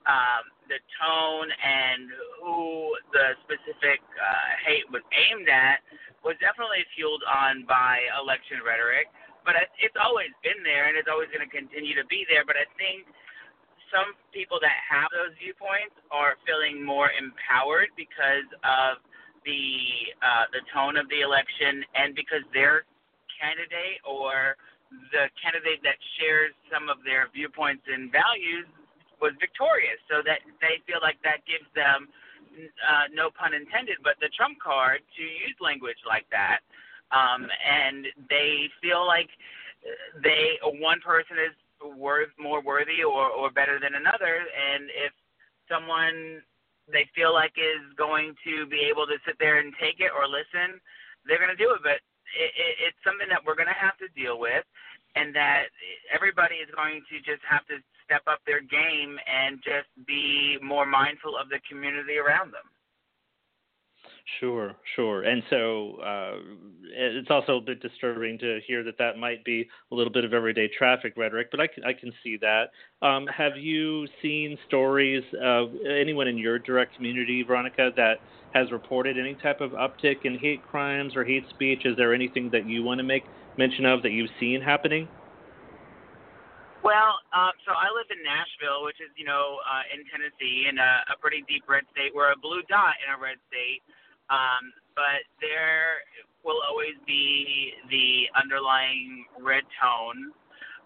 um, 0.07 0.43
the 0.69 0.79
tone 0.97 1.49
and 1.49 2.09
who 2.41 2.95
the 3.13 3.35
specific 3.45 4.01
uh, 4.17 4.49
hate 4.65 4.87
was 4.89 5.03
aimed 5.13 5.49
at 5.49 5.83
was 6.23 6.37
definitely 6.39 6.85
fueled 6.95 7.21
on 7.25 7.65
by 7.65 8.01
election 8.17 8.61
rhetoric 8.65 9.09
but 9.45 9.57
it's 9.81 9.97
always 9.97 10.29
been 10.45 10.61
there 10.63 10.87
and 10.89 10.93
it's 10.97 11.09
always 11.09 11.29
going 11.33 11.45
to 11.45 11.49
continue 11.49 11.97
to 11.97 12.05
be 12.05 12.25
there. 12.29 12.45
But 12.45 12.57
I 12.57 12.65
think 12.77 13.09
some 13.89 14.13
people 14.31 14.61
that 14.61 14.77
have 14.85 15.09
those 15.11 15.33
viewpoints 15.41 15.97
are 16.13 16.37
feeling 16.45 16.79
more 16.79 17.11
empowered 17.11 17.91
because 17.97 18.47
of 18.63 19.01
the 19.43 20.13
uh, 20.21 20.45
the 20.53 20.61
tone 20.69 20.95
of 20.95 21.09
the 21.09 21.25
election 21.25 21.81
and 21.97 22.13
because 22.13 22.45
their 22.53 22.85
candidate 23.33 23.99
or 24.05 24.55
the 25.09 25.25
candidate 25.41 25.81
that 25.81 25.97
shares 26.19 26.53
some 26.69 26.87
of 26.87 27.01
their 27.01 27.27
viewpoints 27.33 27.81
and 27.89 28.13
values 28.13 28.69
was 29.21 29.33
victorious, 29.39 30.01
so 30.09 30.25
that 30.25 30.41
they 30.59 30.81
feel 30.89 30.99
like 31.01 31.21
that 31.23 31.45
gives 31.45 31.69
them, 31.77 32.09
uh, 32.83 33.05
no 33.13 33.29
pun 33.29 33.53
intended, 33.53 33.97
but 34.03 34.17
the 34.19 34.29
trump 34.35 34.57
card 34.59 34.99
to 35.15 35.23
use 35.23 35.55
language 35.61 36.01
like 36.09 36.25
that. 36.33 36.59
Um, 37.11 37.47
and 37.61 38.07
they 38.29 38.71
feel 38.81 39.05
like 39.05 39.29
they 40.23 40.57
one 40.63 40.99
person 41.01 41.37
is 41.37 41.55
worth 41.97 42.29
more 42.39 42.61
worthy 42.61 43.03
or 43.03 43.27
or 43.29 43.49
better 43.51 43.79
than 43.81 43.95
another, 43.95 44.45
and 44.47 44.89
if 44.93 45.11
someone 45.67 46.41
they 46.91 47.07
feel 47.15 47.33
like 47.33 47.53
is 47.57 47.83
going 47.97 48.35
to 48.43 48.65
be 48.67 48.87
able 48.89 49.05
to 49.07 49.17
sit 49.25 49.35
there 49.39 49.59
and 49.59 49.73
take 49.79 49.99
it 49.99 50.11
or 50.11 50.27
listen, 50.27 50.79
they're 51.25 51.39
going 51.39 51.51
to 51.51 51.57
do 51.57 51.71
it. 51.71 51.81
But 51.83 51.99
it, 52.35 52.51
it, 52.55 52.73
it's 52.89 53.01
something 53.03 53.27
that 53.27 53.43
we're 53.43 53.59
going 53.59 53.71
to 53.71 53.75
have 53.75 53.97
to 53.99 54.07
deal 54.15 54.39
with, 54.39 54.63
and 55.15 55.35
that 55.35 55.67
everybody 56.13 56.63
is 56.63 56.69
going 56.75 57.03
to 57.11 57.15
just 57.23 57.43
have 57.43 57.65
to 57.67 57.83
step 58.11 58.23
up 58.27 58.39
their 58.45 58.61
game 58.61 59.17
and 59.23 59.59
just 59.63 59.87
be 60.05 60.57
more 60.61 60.85
mindful 60.85 61.37
of 61.41 61.47
the 61.47 61.59
community 61.69 62.17
around 62.17 62.51
them. 62.51 62.67
Sure, 64.39 64.73
sure. 64.95 65.23
And 65.23 65.41
so 65.49 65.95
uh, 65.95 66.37
it's 66.83 67.29
also 67.29 67.57
a 67.57 67.61
bit 67.61 67.81
disturbing 67.81 68.37
to 68.39 68.59
hear 68.67 68.83
that 68.83 68.97
that 68.97 69.17
might 69.17 69.43
be 69.43 69.67
a 69.91 69.95
little 69.95 70.11
bit 70.11 70.25
of 70.25 70.33
everyday 70.33 70.69
traffic 70.77 71.13
rhetoric, 71.17 71.47
but 71.51 71.59
I 71.59 71.67
can, 71.67 71.83
I 71.83 71.93
can 71.93 72.13
see 72.23 72.37
that. 72.37 72.71
Um, 73.05 73.27
have 73.27 73.57
you 73.57 74.07
seen 74.21 74.57
stories 74.67 75.23
of 75.41 75.69
anyone 75.85 76.27
in 76.27 76.37
your 76.37 76.59
direct 76.59 76.95
community, 76.95 77.43
Veronika, 77.43 77.91
that 77.95 78.15
has 78.53 78.71
reported 78.71 79.17
any 79.17 79.35
type 79.35 79.59
of 79.61 79.71
uptick 79.71 80.23
in 80.25 80.37
hate 80.37 80.65
crimes 80.69 81.15
or 81.15 81.23
hate 81.23 81.43
speech? 81.49 81.85
Is 81.85 81.97
there 81.97 82.13
anything 82.13 82.49
that 82.51 82.67
you 82.67 82.83
want 82.83 82.99
to 82.99 83.03
make 83.03 83.23
mention 83.57 83.85
of 83.85 84.01
that 84.03 84.11
you've 84.11 84.31
seen 84.39 84.61
happening? 84.61 85.07
Well, 86.81 87.21
um, 87.29 87.53
so 87.61 87.77
I 87.77 87.93
live 87.93 88.09
in 88.09 88.25
Nashville, 88.25 88.81
which 88.81 88.97
is, 88.97 89.13
you 89.13 89.21
know, 89.21 89.61
uh, 89.69 89.85
in 89.93 90.01
Tennessee, 90.09 90.65
in 90.65 90.81
a, 90.81 91.13
a 91.13 91.15
pretty 91.21 91.45
deep 91.45 91.69
red 91.69 91.85
state. 91.93 92.09
We're 92.09 92.33
a 92.33 92.39
blue 92.41 92.65
dot 92.65 92.97
in 93.05 93.13
a 93.13 93.21
red 93.21 93.37
state, 93.53 93.85
um, 94.33 94.73
but 94.97 95.21
there 95.37 96.01
will 96.41 96.57
always 96.65 96.97
be 97.05 97.77
the 97.93 98.25
underlying 98.33 99.29
red 99.37 99.61
tone. 99.77 100.33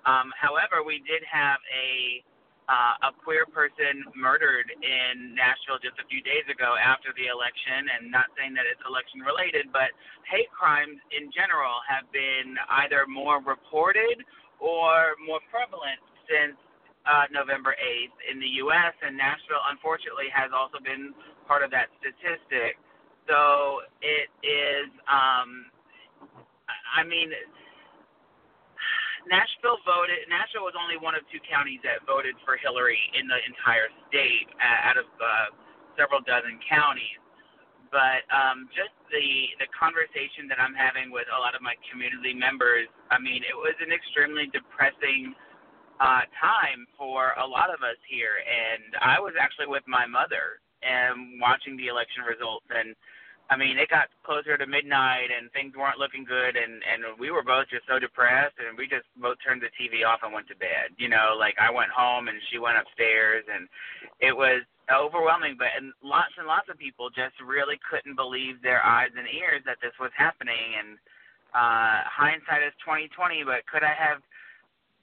Um, 0.04 0.36
however, 0.36 0.84
we 0.84 1.00
did 1.08 1.24
have 1.32 1.64
a 1.72 2.20
uh, 2.66 3.10
a 3.10 3.12
queer 3.22 3.46
person 3.46 4.02
murdered 4.18 4.66
in 4.74 5.38
Nashville 5.38 5.78
just 5.86 6.02
a 6.02 6.06
few 6.10 6.18
days 6.26 6.50
ago 6.50 6.74
after 6.82 7.14
the 7.14 7.30
election, 7.30 7.86
and 7.94 8.10
not 8.10 8.26
saying 8.34 8.58
that 8.58 8.66
it's 8.66 8.82
election 8.90 9.22
related, 9.22 9.70
but 9.70 9.94
hate 10.26 10.50
crimes 10.50 10.98
in 11.14 11.30
general 11.30 11.78
have 11.86 12.10
been 12.10 12.58
either 12.82 13.06
more 13.06 13.38
reported 13.46 14.18
or 14.60 15.16
more 15.22 15.40
prevalent 15.52 16.00
since 16.26 16.58
uh, 17.06 17.30
November 17.30 17.78
8th 17.78 18.18
in 18.32 18.42
the 18.42 18.52
U.S., 18.66 18.94
and 19.06 19.14
Nashville, 19.14 19.62
unfortunately, 19.70 20.30
has 20.34 20.50
also 20.50 20.82
been 20.82 21.14
part 21.46 21.62
of 21.62 21.70
that 21.70 21.94
statistic. 22.02 22.82
So 23.30 23.86
it 24.02 24.30
is, 24.42 24.90
um, 25.06 25.70
I 26.70 27.06
mean, 27.06 27.30
Nashville 29.26 29.82
voted. 29.86 30.22
Nashville 30.30 30.66
was 30.66 30.78
only 30.78 31.02
one 31.02 31.18
of 31.18 31.26
two 31.34 31.42
counties 31.42 31.82
that 31.82 32.06
voted 32.06 32.38
for 32.46 32.58
Hillary 32.62 33.02
in 33.18 33.26
the 33.26 33.42
entire 33.50 33.90
state 34.10 34.50
uh, 34.62 34.90
out 34.90 34.98
of 35.02 35.10
uh, 35.18 35.50
several 35.98 36.22
dozen 36.22 36.62
counties. 36.70 37.25
But 37.92 38.26
um, 38.32 38.68
just 38.74 38.94
the 39.12 39.30
the 39.62 39.70
conversation 39.74 40.48
that 40.50 40.60
I'm 40.60 40.74
having 40.74 41.10
with 41.12 41.28
a 41.32 41.40
lot 41.40 41.56
of 41.56 41.62
my 41.62 41.76
community 41.90 42.34
members, 42.34 42.90
I 43.12 43.20
mean, 43.20 43.44
it 43.46 43.56
was 43.56 43.76
an 43.82 43.94
extremely 43.94 44.50
depressing 44.52 45.36
uh, 46.00 46.28
time 46.38 46.88
for 46.98 47.34
a 47.40 47.46
lot 47.46 47.72
of 47.72 47.82
us 47.86 48.00
here. 48.10 48.42
And 48.44 48.96
I 49.00 49.20
was 49.20 49.34
actually 49.40 49.68
with 49.68 49.84
my 49.88 50.06
mother 50.06 50.60
and 50.84 51.40
watching 51.40 51.78
the 51.78 51.88
election 51.88 52.28
results 52.28 52.68
and 52.70 52.96
I 53.50 53.58
mean, 53.58 53.78
it 53.78 53.90
got 53.90 54.10
closer 54.26 54.58
to 54.58 54.66
midnight 54.66 55.30
and 55.30 55.52
things 55.54 55.78
weren't 55.78 56.00
looking 56.00 56.26
good, 56.26 56.58
and 56.58 56.82
and 56.82 57.06
we 57.20 57.30
were 57.30 57.44
both 57.44 57.70
just 57.70 57.86
so 57.86 58.00
depressed, 58.00 58.58
and 58.58 58.78
we 58.78 58.88
just 58.88 59.06
both 59.22 59.38
turned 59.46 59.62
the 59.62 59.70
TV 59.78 60.02
off 60.02 60.26
and 60.26 60.34
went 60.34 60.48
to 60.50 60.58
bed. 60.58 60.98
You 60.98 61.10
know, 61.10 61.38
like 61.38 61.54
I 61.62 61.70
went 61.70 61.94
home 61.94 62.28
and 62.28 62.42
she 62.50 62.58
went 62.58 62.82
upstairs, 62.82 63.46
and 63.46 63.70
it 64.18 64.34
was 64.34 64.66
overwhelming. 64.92 65.56
But 65.58 65.74
and 65.78 65.94
lots 66.04 66.34
and 66.38 66.48
lots 66.48 66.70
of 66.70 66.78
people 66.78 67.10
just 67.10 67.36
really 67.42 67.80
couldn't 67.90 68.16
believe 68.16 68.62
their 68.62 68.84
eyes 68.86 69.12
and 69.18 69.28
ears 69.28 69.64
that 69.66 69.78
this 69.82 69.94
was 70.00 70.12
happening. 70.18 70.78
And 70.80 70.98
uh, 71.54 72.04
hindsight 72.06 72.64
is 72.64 72.74
twenty 72.84 73.08
twenty, 73.10 73.44
but 73.44 73.66
could 73.66 73.84
I 73.84 73.96
have 73.98 74.22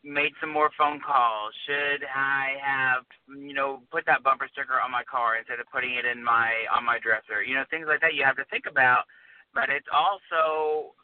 made 0.04 0.34
some 0.40 0.50
more 0.50 0.70
phone 0.76 0.98
calls? 0.98 1.54
Should 1.62 2.02
I 2.10 2.58
have, 2.58 3.06
you 3.38 3.54
know, 3.54 3.86
put 3.94 4.04
that 4.06 4.26
bumper 4.26 4.50
sticker 4.50 4.82
on 4.82 4.90
my 4.90 5.06
car 5.06 5.38
instead 5.38 5.60
of 5.62 5.70
putting 5.70 5.94
it 5.94 6.04
in 6.04 6.22
my 6.22 6.50
on 6.74 6.84
my 6.84 6.98
dresser? 6.98 7.42
You 7.42 7.54
know, 7.54 7.64
things 7.70 7.86
like 7.86 8.02
that 8.02 8.14
you 8.14 8.24
have 8.24 8.36
to 8.36 8.44
think 8.50 8.66
about. 8.66 9.06
But 9.54 9.70
it's 9.70 9.86
also 9.92 10.94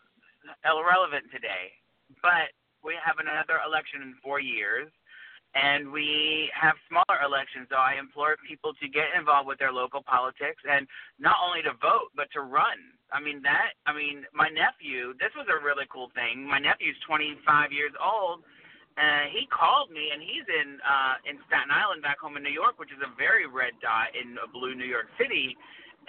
irrelevant 0.64 1.30
today. 1.30 1.76
But 2.23 2.50
we 2.82 2.97
have 2.99 3.20
another 3.20 3.61
election 3.62 4.02
in 4.02 4.14
four 4.25 4.40
years, 4.40 4.88
and 5.55 5.90
we 5.90 6.50
have 6.52 6.76
smaller 6.88 7.25
elections. 7.25 7.69
So 7.71 7.76
I 7.76 7.97
implore 7.97 8.37
people 8.45 8.75
to 8.76 8.87
get 8.88 9.17
involved 9.17 9.49
with 9.49 9.59
their 9.59 9.73
local 9.73 10.02
politics, 10.02 10.61
and 10.69 10.87
not 11.19 11.37
only 11.40 11.62
to 11.62 11.73
vote 11.81 12.12
but 12.17 12.28
to 12.37 12.43
run. 12.43 12.78
I 13.12 13.21
mean 13.21 13.40
that. 13.43 13.73
I 13.88 13.97
mean, 13.97 14.28
my 14.37 14.49
nephew. 14.52 15.17
This 15.17 15.33
was 15.33 15.49
a 15.49 15.57
really 15.64 15.88
cool 15.88 16.12
thing. 16.12 16.45
My 16.45 16.61
nephew's 16.61 16.99
25 17.09 17.73
years 17.73 17.93
old 17.97 18.45
uh, 18.99 19.31
he 19.31 19.47
called 19.47 19.95
me, 19.95 20.11
and 20.11 20.19
he's 20.19 20.43
in 20.50 20.83
uh, 20.83 21.23
in 21.23 21.38
Staten 21.47 21.71
Island, 21.71 22.02
back 22.02 22.19
home 22.19 22.35
in 22.35 22.43
New 22.43 22.50
York, 22.50 22.83
which 22.83 22.90
is 22.90 22.99
a 22.99 23.14
very 23.14 23.47
red 23.47 23.78
dot 23.78 24.11
in 24.11 24.35
a 24.43 24.50
blue 24.50 24.75
New 24.75 24.90
York 24.90 25.07
City. 25.14 25.55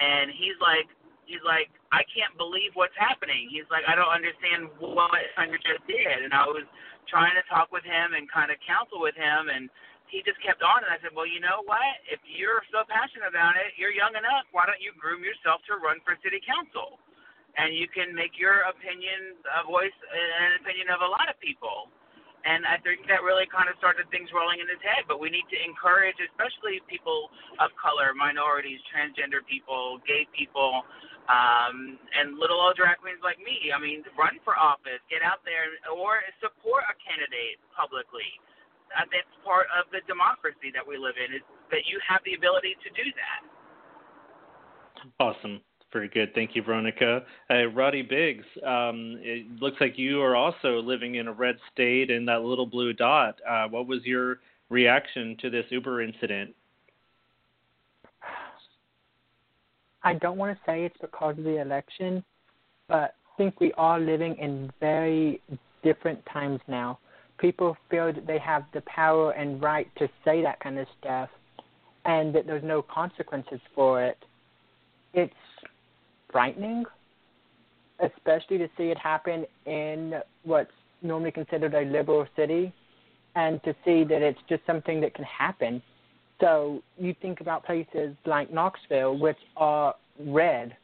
And 0.01 0.33
he's 0.33 0.57
like, 0.57 0.89
he's 1.29 1.43
like, 1.45 1.69
I 1.93 2.01
can't 2.09 2.33
believe 2.33 2.73
what's 2.73 2.97
happening. 2.97 3.45
He's 3.45 3.69
like, 3.69 3.85
I 3.85 3.93
don't 3.93 4.09
understand 4.09 4.73
what 4.81 5.13
Sandra 5.37 5.61
just 5.61 5.85
did. 5.85 6.25
And 6.25 6.33
I 6.33 6.49
was 6.49 6.65
trying 7.09 7.35
to 7.35 7.43
talk 7.49 7.73
with 7.73 7.83
him 7.83 8.13
and 8.13 8.29
kind 8.29 8.53
of 8.53 8.57
counsel 8.63 9.01
with 9.01 9.17
him, 9.17 9.49
and 9.49 9.67
he 10.07 10.23
just 10.25 10.39
kept 10.41 10.61
on. 10.65 10.85
And 10.85 10.93
I 10.93 10.97
said, 11.01 11.13
well, 11.13 11.29
you 11.29 11.41
know 11.41 11.61
what? 11.65 12.01
If 12.09 12.21
you're 12.25 12.63
so 12.73 12.85
passionate 12.87 13.29
about 13.29 13.57
it, 13.57 13.75
you're 13.77 13.93
young 13.93 14.13
enough. 14.15 14.49
Why 14.53 14.65
don't 14.65 14.81
you 14.81 14.93
groom 14.97 15.21
yourself 15.21 15.61
to 15.69 15.77
run 15.77 16.01
for 16.01 16.17
city 16.21 16.41
council? 16.41 16.97
And 17.57 17.73
you 17.75 17.89
can 17.91 18.13
make 18.13 18.37
your 18.37 18.63
opinion 18.69 19.35
a 19.57 19.65
voice, 19.65 19.93
and 19.93 20.53
an 20.53 20.63
opinion 20.63 20.93
of 20.93 21.01
a 21.01 21.09
lot 21.09 21.27
of 21.27 21.35
people 21.41 21.91
and 22.47 22.63
I 22.63 22.79
think 22.79 23.03
that 23.11 23.19
really 23.23 23.47
kind 23.51 23.67
of 23.67 23.75
started 23.77 24.07
things 24.09 24.31
rolling 24.31 24.63
in 24.63 24.67
his 24.71 24.79
head. 24.79 25.03
But 25.07 25.19
we 25.19 25.27
need 25.27 25.47
to 25.51 25.59
encourage, 25.59 26.15
especially 26.23 26.79
people 26.87 27.27
of 27.59 27.71
color, 27.75 28.15
minorities, 28.15 28.79
transgender 28.87 29.43
people, 29.43 29.99
gay 30.07 30.23
people, 30.31 30.87
um, 31.27 31.99
and 32.15 32.39
little 32.39 32.57
old 32.57 32.79
drag 32.79 33.03
queens 33.03 33.19
like 33.21 33.37
me. 33.43 33.75
I 33.75 33.77
mean, 33.77 34.07
run 34.15 34.39
for 34.47 34.55
office, 34.55 35.03
get 35.11 35.19
out 35.19 35.43
there, 35.43 35.67
or 35.91 36.23
support 36.39 36.87
a 36.87 36.95
candidate 36.97 37.59
publicly. 37.75 38.27
Uh, 38.89 39.05
that's 39.11 39.29
part 39.45 39.69
of 39.75 39.85
the 39.93 40.01
democracy 40.09 40.73
that 40.73 40.81
we 40.81 40.97
live 40.97 41.19
in. 41.19 41.35
Is 41.35 41.45
that 41.69 41.85
you 41.85 41.99
have 42.01 42.23
the 42.25 42.33
ability 42.33 42.73
to 42.81 42.89
do 42.95 43.05
that. 43.19 43.41
Awesome. 45.19 45.61
Very 45.91 46.07
good. 46.07 46.33
Thank 46.35 46.55
you, 46.55 46.61
Veronika. 46.61 47.23
Uh, 47.49 47.65
Roddy 47.67 48.03
Biggs, 48.03 48.45
um, 48.63 49.17
it 49.21 49.47
looks 49.59 49.77
like 49.81 49.97
you 49.97 50.21
are 50.21 50.35
also 50.35 50.79
living 50.81 51.15
in 51.15 51.27
a 51.27 51.33
red 51.33 51.57
state 51.73 52.11
in 52.11 52.25
that 52.25 52.43
little 52.43 52.67
blue 52.67 52.93
dot. 52.93 53.39
Uh, 53.47 53.67
what 53.67 53.87
was 53.87 54.05
your 54.05 54.39
reaction 54.69 55.35
to 55.41 55.49
this 55.49 55.65
Uber 55.69 56.03
incident? 56.03 56.53
I 60.03 60.13
don't 60.13 60.37
want 60.37 60.55
to 60.55 60.63
say 60.65 60.85
it's 60.85 60.95
because 61.01 61.37
of 61.37 61.43
the 61.43 61.59
election, 61.59 62.23
but 62.87 63.15
I 63.25 63.37
think 63.37 63.59
we 63.59 63.73
are 63.73 63.99
living 63.99 64.35
in 64.37 64.71
very 64.79 65.41
different 65.83 66.23
times 66.31 66.61
now. 66.67 66.99
People 67.37 67.75
feel 67.89 68.13
that 68.13 68.27
they 68.27 68.37
have 68.37 68.63
the 68.73 68.81
power 68.81 69.31
and 69.31 69.61
right 69.61 69.87
to 69.97 70.07
say 70.23 70.41
that 70.43 70.59
kind 70.59 70.77
of 70.77 70.87
stuff 71.01 71.29
and 72.05 72.33
that 72.33 72.45
there's 72.45 72.63
no 72.63 72.81
consequences 72.81 73.59
for 73.73 74.03
it. 74.03 74.17
It's 75.13 75.33
frightening, 76.31 76.85
especially 77.99 78.57
to 78.57 78.67
see 78.77 78.85
it 78.85 78.97
happen 78.97 79.45
in 79.65 80.21
what's 80.43 80.71
normally 81.01 81.31
considered 81.31 81.73
a 81.73 81.81
liberal 81.81 82.25
city, 82.35 82.73
and 83.35 83.63
to 83.63 83.73
see 83.85 84.03
that 84.03 84.21
it's 84.21 84.39
just 84.47 84.65
something 84.65 84.99
that 85.01 85.13
can 85.13 85.25
happen. 85.25 85.81
So 86.41 86.81
you 86.97 87.15
think 87.21 87.41
about 87.41 87.65
places 87.65 88.15
like 88.25 88.51
Knoxville, 88.51 89.17
which 89.17 89.37
are 89.57 89.95
red, 90.19 90.75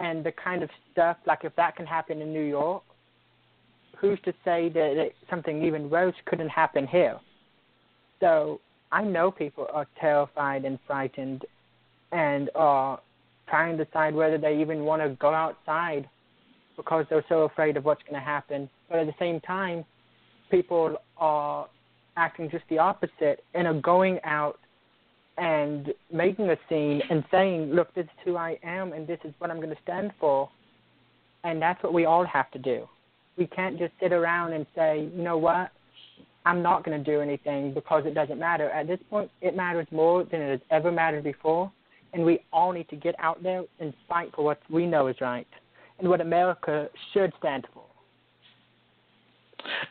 and 0.00 0.24
the 0.24 0.32
kind 0.32 0.62
of 0.62 0.70
stuff 0.90 1.16
like 1.26 1.40
if 1.44 1.54
that 1.56 1.76
can 1.76 1.86
happen 1.86 2.20
in 2.20 2.32
New 2.32 2.44
York, 2.44 2.82
who's 3.98 4.18
to 4.24 4.32
say 4.44 4.68
that 4.68 4.96
it, 4.96 5.14
something 5.30 5.64
even 5.64 5.88
worse 5.88 6.14
couldn't 6.26 6.48
happen 6.48 6.86
here? 6.86 7.18
So 8.20 8.60
I 8.90 9.02
know 9.02 9.30
people 9.30 9.66
are 9.72 9.86
terrified 10.00 10.64
and 10.64 10.78
frightened 10.86 11.44
and 12.10 12.50
are 12.54 13.00
trying 13.48 13.76
to 13.76 13.84
decide 13.84 14.14
whether 14.14 14.38
they 14.38 14.60
even 14.60 14.84
want 14.84 15.02
to 15.02 15.10
go 15.20 15.32
outside 15.32 16.08
because 16.76 17.04
they're 17.10 17.24
so 17.28 17.42
afraid 17.42 17.76
of 17.76 17.84
what's 17.84 18.02
going 18.02 18.14
to 18.14 18.24
happen. 18.24 18.68
But 18.88 19.00
at 19.00 19.06
the 19.06 19.14
same 19.18 19.40
time, 19.40 19.84
people 20.50 20.96
are 21.16 21.68
acting 22.16 22.50
just 22.50 22.64
the 22.68 22.78
opposite 22.78 23.44
and 23.54 23.66
are 23.66 23.80
going 23.80 24.18
out 24.24 24.58
and 25.38 25.92
making 26.12 26.50
a 26.50 26.56
scene 26.68 27.02
and 27.10 27.24
saying, 27.30 27.72
look, 27.72 27.94
this 27.94 28.04
is 28.04 28.10
who 28.24 28.36
I 28.36 28.58
am 28.62 28.92
and 28.92 29.06
this 29.06 29.18
is 29.24 29.32
what 29.38 29.50
I'm 29.50 29.56
going 29.56 29.70
to 29.70 29.82
stand 29.82 30.12
for. 30.20 30.48
And 31.44 31.60
that's 31.60 31.82
what 31.82 31.92
we 31.92 32.04
all 32.04 32.24
have 32.26 32.50
to 32.52 32.58
do. 32.58 32.86
We 33.36 33.46
can't 33.46 33.78
just 33.78 33.92
sit 34.00 34.12
around 34.12 34.52
and 34.52 34.66
say, 34.76 35.08
you 35.14 35.22
know 35.22 35.38
what, 35.38 35.72
I'm 36.44 36.62
not 36.62 36.84
going 36.84 37.02
to 37.02 37.10
do 37.10 37.20
anything 37.20 37.72
because 37.72 38.04
it 38.04 38.14
doesn't 38.14 38.38
matter. 38.38 38.68
At 38.70 38.86
this 38.86 38.98
point, 39.08 39.30
it 39.40 39.56
matters 39.56 39.86
more 39.90 40.24
than 40.24 40.42
it 40.42 40.50
has 40.50 40.60
ever 40.70 40.92
mattered 40.92 41.24
before 41.24 41.72
and 42.12 42.24
we 42.24 42.44
all 42.52 42.72
need 42.72 42.88
to 42.90 42.96
get 42.96 43.14
out 43.18 43.42
there 43.42 43.62
and 43.80 43.92
fight 44.08 44.30
for 44.34 44.44
what 44.44 44.60
we 44.70 44.86
know 44.86 45.06
is 45.08 45.16
right 45.20 45.46
and 45.98 46.08
what 46.08 46.20
America 46.20 46.88
should 47.12 47.32
stand 47.38 47.66
for. 47.72 47.84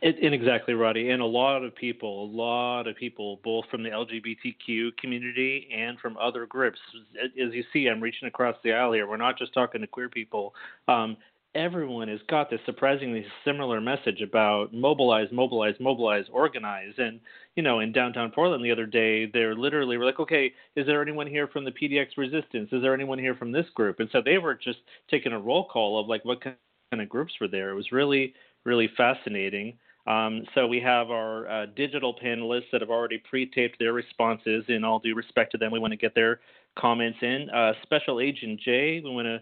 It, 0.01 0.17
and 0.21 0.33
exactly, 0.33 0.73
Roddy. 0.73 1.11
And 1.11 1.21
a 1.21 1.25
lot 1.25 1.63
of 1.63 1.75
people, 1.75 2.25
a 2.25 2.29
lot 2.29 2.87
of 2.87 2.95
people, 2.95 3.39
both 3.43 3.65
from 3.71 3.83
the 3.83 3.89
LGBTQ 3.89 4.97
community 4.97 5.69
and 5.73 5.97
from 5.99 6.17
other 6.17 6.45
groups. 6.45 6.79
As 7.23 7.53
you 7.53 7.63
see, 7.71 7.87
I'm 7.87 8.01
reaching 8.01 8.27
across 8.27 8.55
the 8.63 8.73
aisle 8.73 8.91
here. 8.93 9.07
We're 9.07 9.17
not 9.17 9.37
just 9.37 9.53
talking 9.53 9.81
to 9.81 9.87
queer 9.87 10.09
people. 10.09 10.53
Um, 10.87 11.15
everyone 11.53 12.07
has 12.07 12.19
got 12.29 12.49
this 12.49 12.59
surprisingly 12.65 13.25
similar 13.43 13.81
message 13.81 14.21
about 14.21 14.73
mobilize, 14.73 15.27
mobilize, 15.31 15.75
mobilize, 15.79 16.25
organize. 16.31 16.93
And, 16.97 17.19
you 17.55 17.63
know, 17.63 17.79
in 17.79 17.91
downtown 17.91 18.31
Portland 18.31 18.63
the 18.63 18.71
other 18.71 18.85
day, 18.85 19.25
they're 19.25 19.55
literally 19.55 19.97
were 19.97 20.05
like, 20.05 20.19
okay, 20.19 20.53
is 20.75 20.85
there 20.85 21.01
anyone 21.01 21.27
here 21.27 21.47
from 21.47 21.65
the 21.65 21.71
PDX 21.71 22.17
resistance? 22.17 22.69
Is 22.71 22.81
there 22.81 22.93
anyone 22.93 23.19
here 23.19 23.35
from 23.35 23.51
this 23.51 23.65
group? 23.75 23.99
And 23.99 24.09
so 24.11 24.21
they 24.23 24.37
were 24.37 24.55
just 24.55 24.79
taking 25.09 25.33
a 25.33 25.39
roll 25.39 25.67
call 25.67 25.99
of 25.99 26.07
like 26.07 26.23
what 26.23 26.41
kind 26.41 26.55
of 26.93 27.09
groups 27.09 27.33
were 27.41 27.49
there. 27.49 27.71
It 27.71 27.75
was 27.75 27.91
really, 27.91 28.33
really 28.63 28.89
fascinating. 28.95 29.77
Um, 30.07 30.43
so 30.55 30.65
we 30.65 30.79
have 30.79 31.11
our 31.11 31.47
uh, 31.49 31.65
digital 31.75 32.15
panelists 32.15 32.71
that 32.71 32.81
have 32.81 32.89
already 32.89 33.19
pre-taped 33.29 33.77
their 33.77 33.93
responses. 33.93 34.63
In 34.67 34.83
all 34.83 34.99
due 34.99 35.15
respect 35.15 35.51
to 35.51 35.57
them, 35.57 35.71
we 35.71 35.79
want 35.79 35.91
to 35.91 35.97
get 35.97 36.15
their 36.15 36.39
comments 36.79 37.19
in. 37.21 37.49
Uh, 37.49 37.73
Special 37.83 38.19
Agent 38.19 38.59
Jay, 38.61 39.01
we 39.03 39.11
want 39.11 39.27
to 39.27 39.41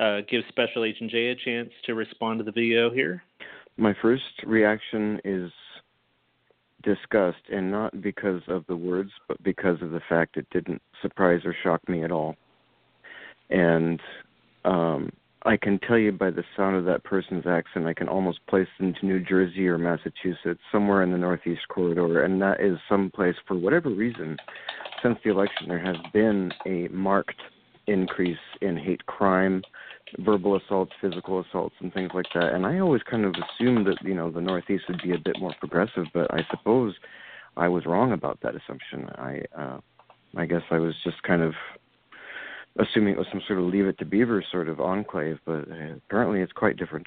uh, 0.00 0.20
give 0.28 0.42
Special 0.48 0.84
Agent 0.84 1.10
Jay 1.10 1.28
a 1.28 1.36
chance 1.36 1.70
to 1.84 1.94
respond 1.94 2.38
to 2.38 2.44
the 2.44 2.52
video 2.52 2.90
here. 2.90 3.22
My 3.76 3.94
first 4.00 4.22
reaction 4.46 5.20
is 5.24 5.50
disgust, 6.82 7.38
and 7.52 7.70
not 7.70 8.00
because 8.00 8.40
of 8.48 8.64
the 8.66 8.76
words, 8.76 9.10
but 9.28 9.42
because 9.42 9.80
of 9.82 9.90
the 9.90 10.00
fact 10.08 10.36
it 10.36 10.46
didn't 10.50 10.80
surprise 11.02 11.40
or 11.44 11.54
shock 11.62 11.86
me 11.88 12.02
at 12.02 12.10
all. 12.10 12.36
And 13.50 14.00
um, 14.64 15.10
I 15.44 15.56
can 15.56 15.78
tell 15.80 15.98
you 15.98 16.12
by 16.12 16.30
the 16.30 16.44
sound 16.56 16.76
of 16.76 16.84
that 16.86 17.04
person's 17.04 17.46
accent, 17.46 17.86
I 17.86 17.94
can 17.94 18.08
almost 18.08 18.46
place 18.46 18.68
them 18.78 18.94
to 19.00 19.06
New 19.06 19.20
Jersey 19.20 19.68
or 19.68 19.76
Massachusetts, 19.76 20.60
somewhere 20.72 21.02
in 21.02 21.12
the 21.12 21.18
Northeast 21.18 21.62
corridor, 21.68 22.24
and 22.24 22.40
that 22.40 22.60
is 22.60 22.78
someplace 22.88 23.36
for 23.46 23.58
whatever 23.58 23.90
reason. 23.90 24.36
Since 25.02 25.18
the 25.24 25.30
election, 25.30 25.68
there 25.68 25.84
has 25.84 25.96
been 26.12 26.52
a 26.66 26.88
marked 26.88 27.40
increase 27.86 28.38
in 28.60 28.76
hate 28.76 29.04
crime, 29.06 29.62
verbal 30.18 30.56
assaults, 30.56 30.92
physical 31.00 31.40
assaults, 31.40 31.74
and 31.80 31.92
things 31.92 32.10
like 32.14 32.26
that. 32.34 32.54
And 32.54 32.66
I 32.66 32.78
always 32.78 33.02
kind 33.02 33.24
of 33.24 33.34
assumed 33.34 33.86
that 33.86 33.98
you 34.02 34.14
know 34.14 34.30
the 34.30 34.40
Northeast 34.40 34.84
would 34.88 35.02
be 35.02 35.12
a 35.12 35.18
bit 35.18 35.38
more 35.38 35.54
progressive, 35.58 36.06
but 36.12 36.32
I 36.32 36.40
suppose 36.50 36.94
I 37.56 37.68
was 37.68 37.86
wrong 37.86 38.12
about 38.12 38.38
that 38.42 38.54
assumption. 38.54 39.08
I 39.16 39.42
uh, 39.56 39.80
I 40.36 40.46
guess 40.46 40.62
I 40.70 40.78
was 40.78 40.94
just 41.04 41.22
kind 41.22 41.42
of 41.42 41.54
assuming 42.78 43.14
it 43.14 43.18
was 43.18 43.26
some 43.30 43.42
sort 43.46 43.58
of 43.58 43.66
leave 43.66 43.86
it 43.86 43.98
to 43.98 44.04
beaver 44.04 44.44
sort 44.50 44.68
of 44.68 44.80
enclave, 44.80 45.38
but 45.44 45.68
uh, 45.70 45.96
apparently 46.06 46.40
it's 46.40 46.52
quite 46.52 46.76
different. 46.76 47.06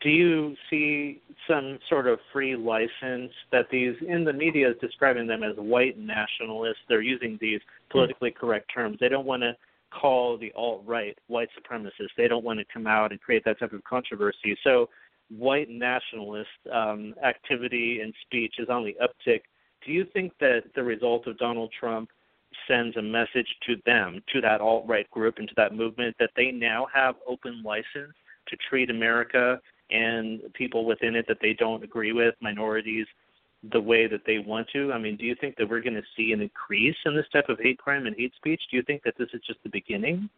Do 0.00 0.08
you 0.08 0.56
see 0.68 1.22
some 1.48 1.78
sort 1.88 2.08
of 2.08 2.18
free 2.32 2.56
license 2.56 3.30
that 3.52 3.66
these 3.70 3.94
in 4.06 4.24
the 4.24 4.32
media 4.32 4.68
is 4.70 4.76
describing 4.80 5.28
them 5.28 5.44
as 5.44 5.54
white 5.56 5.96
nationalists? 5.96 6.80
They're 6.88 7.02
using 7.02 7.38
these 7.40 7.60
politically 7.88 8.32
correct 8.32 8.68
terms. 8.74 8.96
They 9.00 9.08
don't 9.08 9.26
want 9.26 9.42
to 9.42 9.56
call 10.00 10.38
the 10.38 10.52
alt 10.56 10.82
right 10.86 11.16
white 11.26 11.48
supremacists. 11.58 12.14
They 12.16 12.28
don't 12.28 12.44
want 12.44 12.58
to 12.58 12.64
come 12.72 12.86
out 12.86 13.12
and 13.12 13.20
create 13.20 13.44
that 13.44 13.58
type 13.58 13.72
of 13.72 13.84
controversy. 13.84 14.56
So 14.64 14.88
white 15.30 15.68
nationalist 15.70 16.48
um, 16.72 17.14
activity 17.24 18.00
and 18.02 18.12
speech 18.26 18.54
is 18.58 18.68
on 18.68 18.84
the 18.84 18.96
uptick. 19.02 19.40
Do 19.84 19.92
you 19.92 20.06
think 20.12 20.32
that 20.40 20.64
the 20.74 20.82
result 20.82 21.26
of 21.26 21.38
Donald 21.38 21.72
Trump 21.78 22.10
sends 22.68 22.96
a 22.96 23.02
message 23.02 23.48
to 23.66 23.76
them, 23.86 24.22
to 24.32 24.40
that 24.40 24.60
alt 24.60 24.84
right 24.86 25.10
group, 25.10 25.38
and 25.38 25.48
to 25.48 25.54
that 25.56 25.74
movement 25.74 26.14
that 26.18 26.30
they 26.36 26.50
now 26.50 26.86
have 26.92 27.14
open 27.26 27.62
license 27.62 28.14
to 28.48 28.56
treat 28.68 28.90
America 28.90 29.58
and 29.90 30.40
people 30.54 30.84
within 30.84 31.14
it 31.16 31.26
that 31.28 31.38
they 31.40 31.54
don't 31.54 31.84
agree 31.84 32.12
with, 32.12 32.34
minorities, 32.40 33.06
the 33.70 33.80
way 33.80 34.06
that 34.06 34.22
they 34.26 34.38
want 34.38 34.68
to? 34.72 34.92
I 34.92 34.98
mean, 34.98 35.16
do 35.16 35.24
you 35.24 35.36
think 35.40 35.56
that 35.56 35.68
we're 35.68 35.80
going 35.80 35.94
to 35.94 36.02
see 36.16 36.32
an 36.32 36.40
increase 36.40 36.96
in 37.06 37.14
this 37.14 37.26
type 37.32 37.48
of 37.48 37.58
hate 37.60 37.78
crime 37.78 38.06
and 38.06 38.16
hate 38.16 38.32
speech? 38.36 38.60
Do 38.70 38.76
you 38.76 38.82
think 38.82 39.02
that 39.04 39.14
this 39.18 39.28
is 39.32 39.40
just 39.46 39.62
the 39.62 39.70
beginning? 39.70 40.28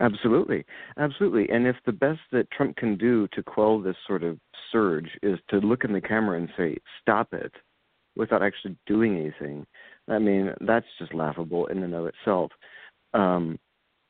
Absolutely, 0.00 0.64
absolutely. 0.98 1.48
And 1.48 1.66
if 1.66 1.76
the 1.86 1.92
best 1.92 2.20
that 2.32 2.50
Trump 2.50 2.76
can 2.76 2.96
do 2.96 3.26
to 3.28 3.42
quell 3.42 3.80
this 3.80 3.96
sort 4.06 4.22
of 4.22 4.38
surge 4.70 5.08
is 5.22 5.38
to 5.48 5.58
look 5.58 5.84
in 5.84 5.92
the 5.92 6.00
camera 6.00 6.38
and 6.38 6.50
say, 6.56 6.76
"Stop 7.00 7.32
it," 7.32 7.52
without 8.14 8.42
actually 8.42 8.76
doing 8.86 9.16
anything, 9.16 9.66
I 10.08 10.18
mean, 10.18 10.54
that's 10.60 10.86
just 10.98 11.14
laughable 11.14 11.66
in 11.66 11.82
and 11.82 11.94
of 11.94 12.06
itself. 12.06 12.52
Um, 13.14 13.58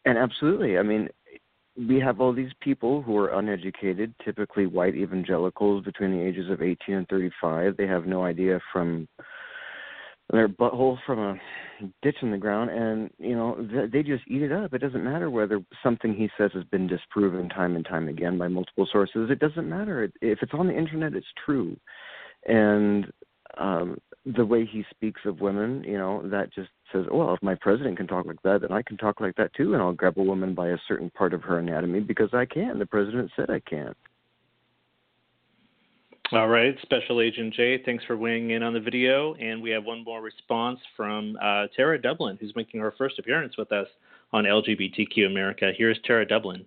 and 0.04 0.18
absolutely, 0.18 0.76
I 0.78 0.82
mean, 0.82 1.08
we 1.76 2.00
have 2.00 2.20
all 2.20 2.32
these 2.32 2.52
people 2.60 3.02
who 3.02 3.16
are 3.18 3.38
uneducated, 3.38 4.14
typically 4.24 4.66
white 4.66 4.94
evangelicals 4.94 5.84
between 5.84 6.12
the 6.12 6.24
ages 6.24 6.50
of 6.50 6.62
18 6.62 6.94
and 6.94 7.08
35. 7.08 7.76
They 7.76 7.86
have 7.86 8.06
no 8.06 8.24
idea 8.24 8.60
from 8.72 9.08
their 10.32 10.48
butthole 10.48 10.98
from 11.06 11.18
a 11.18 11.38
ditch 12.02 12.16
in 12.22 12.30
the 12.30 12.38
ground, 12.38 12.70
and 12.70 13.10
you 13.18 13.36
know 13.36 13.56
they 13.92 14.02
just 14.02 14.24
eat 14.26 14.42
it 14.42 14.50
up. 14.50 14.74
It 14.74 14.80
doesn't 14.80 15.04
matter 15.04 15.30
whether 15.30 15.60
something 15.82 16.14
he 16.14 16.28
says 16.36 16.50
has 16.54 16.64
been 16.64 16.86
disproven 16.86 17.48
time 17.48 17.76
and 17.76 17.84
time 17.84 18.08
again 18.08 18.36
by 18.36 18.48
multiple 18.48 18.88
sources. 18.90 19.30
It 19.30 19.38
doesn't 19.38 19.68
matter 19.68 20.10
if 20.20 20.38
it's 20.42 20.54
on 20.54 20.66
the 20.66 20.76
internet. 20.76 21.14
It's 21.14 21.26
true, 21.44 21.76
and 22.46 23.06
um, 23.56 23.98
the 24.24 24.44
way 24.44 24.64
he 24.64 24.84
speaks 24.90 25.20
of 25.24 25.40
women, 25.40 25.84
you 25.84 25.98
know, 25.98 26.28
that 26.28 26.52
just 26.52 26.68
says, 26.92 27.04
well, 27.10 27.34
if 27.34 27.42
my 27.42 27.54
president 27.54 27.96
can 27.96 28.06
talk 28.06 28.26
like 28.26 28.42
that, 28.42 28.62
then 28.62 28.72
I 28.72 28.82
can 28.82 28.96
talk 28.96 29.20
like 29.20 29.36
that 29.36 29.54
too, 29.54 29.74
and 29.74 29.82
I'll 29.82 29.92
grab 29.92 30.18
a 30.18 30.22
woman 30.22 30.54
by 30.54 30.68
a 30.68 30.78
certain 30.88 31.10
part 31.10 31.32
of 31.32 31.42
her 31.42 31.58
anatomy 31.58 32.00
because 32.00 32.30
I 32.32 32.44
can. 32.44 32.78
The 32.78 32.86
president 32.86 33.30
said 33.36 33.50
I 33.50 33.60
can. 33.60 33.94
All 36.32 36.48
right, 36.48 36.76
Special 36.82 37.20
Agent 37.20 37.54
Jay, 37.54 37.80
thanks 37.84 38.04
for 38.04 38.16
weighing 38.16 38.50
in 38.50 38.64
on 38.64 38.74
the 38.74 38.80
video. 38.80 39.34
And 39.34 39.62
we 39.62 39.70
have 39.70 39.84
one 39.84 40.02
more 40.02 40.20
response 40.20 40.80
from 40.96 41.36
uh, 41.40 41.66
Tara 41.76 42.02
Dublin, 42.02 42.36
who's 42.40 42.52
making 42.56 42.80
her 42.80 42.92
first 42.98 43.20
appearance 43.20 43.56
with 43.56 43.70
us 43.70 43.86
on 44.32 44.42
LGBTQ 44.42 45.26
America. 45.26 45.70
Here's 45.76 46.00
Tara 46.04 46.26
Dublin. 46.26 46.64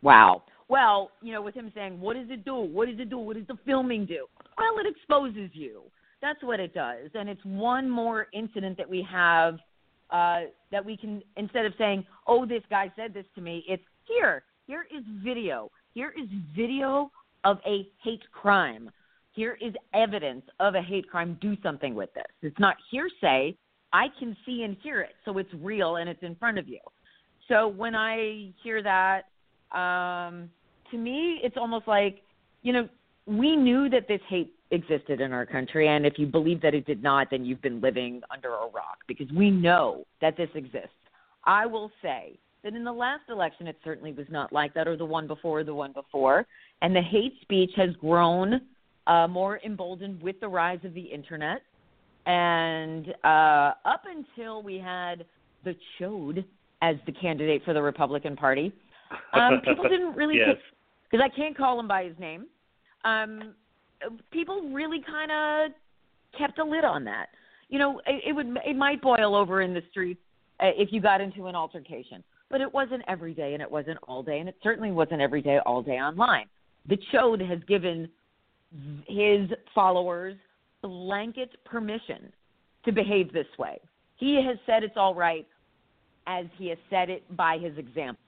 Wow. 0.00 0.44
Well, 0.68 1.10
you 1.22 1.32
know, 1.32 1.42
with 1.42 1.54
him 1.54 1.70
saying, 1.74 2.00
what 2.00 2.16
does 2.16 2.30
it 2.30 2.44
do? 2.44 2.56
What 2.56 2.88
does 2.88 2.98
it 2.98 3.10
do? 3.10 3.18
What 3.18 3.36
does 3.36 3.46
the 3.46 3.58
filming 3.66 4.06
do? 4.06 4.26
Well, 4.56 4.78
it 4.78 4.86
exposes 4.86 5.50
you. 5.52 5.82
That's 6.22 6.42
what 6.42 6.58
it 6.58 6.72
does. 6.72 7.10
And 7.14 7.28
it's 7.28 7.44
one 7.44 7.88
more 7.88 8.28
incident 8.32 8.78
that 8.78 8.88
we 8.88 9.06
have 9.10 9.58
uh, 10.10 10.42
that 10.70 10.84
we 10.84 10.96
can, 10.96 11.22
instead 11.36 11.66
of 11.66 11.72
saying, 11.76 12.06
oh, 12.26 12.46
this 12.46 12.62
guy 12.70 12.92
said 12.94 13.12
this 13.12 13.24
to 13.34 13.40
me, 13.40 13.64
it's 13.66 13.82
here. 14.06 14.44
Here 14.66 14.86
is 14.96 15.02
video. 15.22 15.70
Here 15.92 16.14
is 16.16 16.28
video 16.54 17.10
of 17.44 17.58
a 17.66 17.88
hate 18.02 18.22
crime. 18.32 18.90
Here 19.32 19.58
is 19.60 19.74
evidence 19.92 20.44
of 20.60 20.74
a 20.76 20.82
hate 20.82 21.10
crime. 21.10 21.36
Do 21.40 21.56
something 21.62 21.94
with 21.94 22.12
this. 22.14 22.24
It's 22.42 22.58
not 22.58 22.76
hearsay. 22.90 23.56
I 23.92 24.06
can 24.18 24.36
see 24.46 24.62
and 24.62 24.76
hear 24.82 25.00
it. 25.00 25.14
So 25.24 25.38
it's 25.38 25.52
real 25.54 25.96
and 25.96 26.08
it's 26.08 26.22
in 26.22 26.36
front 26.36 26.58
of 26.58 26.68
you. 26.68 26.80
So 27.48 27.68
when 27.68 27.94
I 27.94 28.50
hear 28.62 28.82
that, 28.82 29.22
um, 29.74 30.50
to 30.90 30.96
me, 30.96 31.40
it's 31.42 31.56
almost 31.56 31.88
like, 31.88 32.22
you 32.62 32.72
know, 32.72 32.88
we 33.26 33.56
knew 33.56 33.88
that 33.90 34.06
this 34.08 34.20
hate 34.28 34.54
existed 34.70 35.20
in 35.20 35.32
our 35.32 35.46
country. 35.46 35.88
And 35.88 36.04
if 36.04 36.14
you 36.18 36.26
believe 36.26 36.60
that 36.62 36.74
it 36.74 36.86
did 36.86 37.02
not, 37.02 37.28
then 37.30 37.44
you've 37.44 37.62
been 37.62 37.80
living 37.80 38.22
under 38.30 38.50
a 38.50 38.68
rock 38.68 38.98
because 39.06 39.30
we 39.32 39.50
know 39.50 40.04
that 40.20 40.36
this 40.36 40.48
exists. 40.54 40.90
I 41.44 41.66
will 41.66 41.90
say 42.02 42.38
that 42.62 42.74
in 42.74 42.84
the 42.84 42.92
last 42.92 43.22
election, 43.28 43.66
it 43.66 43.76
certainly 43.84 44.12
was 44.12 44.26
not 44.30 44.52
like 44.52 44.74
that, 44.74 44.88
or 44.88 44.96
the 44.96 45.04
one 45.04 45.26
before, 45.26 45.60
or 45.60 45.64
the 45.64 45.74
one 45.74 45.92
before. 45.92 46.46
And 46.82 46.94
the 46.94 47.02
hate 47.02 47.34
speech 47.42 47.70
has 47.76 47.90
grown 48.00 48.60
uh, 49.06 49.28
more 49.28 49.60
emboldened 49.64 50.22
with 50.22 50.40
the 50.40 50.48
rise 50.48 50.80
of 50.84 50.94
the 50.94 51.02
internet. 51.02 51.62
And 52.26 53.14
uh, 53.22 53.72
up 53.84 54.04
until 54.08 54.62
we 54.62 54.78
had 54.78 55.26
the 55.64 55.76
Chode 55.98 56.44
as 56.80 56.96
the 57.06 57.12
candidate 57.12 57.62
for 57.64 57.74
the 57.74 57.82
Republican 57.82 58.34
Party, 58.34 58.72
um, 59.32 59.60
people 59.64 59.88
didn't 59.88 60.14
really 60.14 60.36
yes. 60.36 60.56
because 61.10 61.24
I 61.24 61.34
can't 61.34 61.56
call 61.56 61.78
him 61.78 61.88
by 61.88 62.04
his 62.04 62.18
name. 62.18 62.46
Um, 63.04 63.54
people 64.30 64.70
really 64.70 65.00
kind 65.00 65.30
of 65.30 65.72
kept 66.38 66.58
a 66.58 66.64
lid 66.64 66.84
on 66.84 67.04
that. 67.04 67.26
You 67.68 67.78
know, 67.78 68.00
it, 68.06 68.22
it 68.28 68.32
would 68.32 68.56
it 68.64 68.76
might 68.76 69.00
boil 69.02 69.34
over 69.34 69.62
in 69.62 69.74
the 69.74 69.82
streets 69.90 70.20
uh, 70.60 70.70
if 70.76 70.90
you 70.92 71.00
got 71.00 71.20
into 71.20 71.46
an 71.46 71.54
altercation, 71.54 72.22
but 72.50 72.60
it 72.60 72.72
wasn't 72.72 73.02
every 73.08 73.34
day 73.34 73.54
and 73.54 73.62
it 73.62 73.70
wasn't 73.70 73.98
all 74.06 74.22
day, 74.22 74.38
and 74.38 74.48
it 74.48 74.56
certainly 74.62 74.92
wasn't 74.92 75.20
every 75.20 75.42
day 75.42 75.58
all 75.64 75.82
day 75.82 75.98
online. 75.98 76.46
The 76.88 76.98
Chode 77.12 77.46
has 77.48 77.58
given 77.66 78.08
his 79.06 79.48
followers 79.74 80.36
blanket 80.82 81.50
permission 81.64 82.32
to 82.84 82.92
behave 82.92 83.32
this 83.32 83.46
way. 83.58 83.78
He 84.16 84.42
has 84.46 84.58
said 84.66 84.82
it's 84.82 84.96
all 84.96 85.14
right 85.14 85.46
as 86.26 86.46
he 86.56 86.68
has 86.68 86.78
said 86.90 87.10
it 87.10 87.24
by 87.36 87.58
his 87.58 87.76
example. 87.78 88.20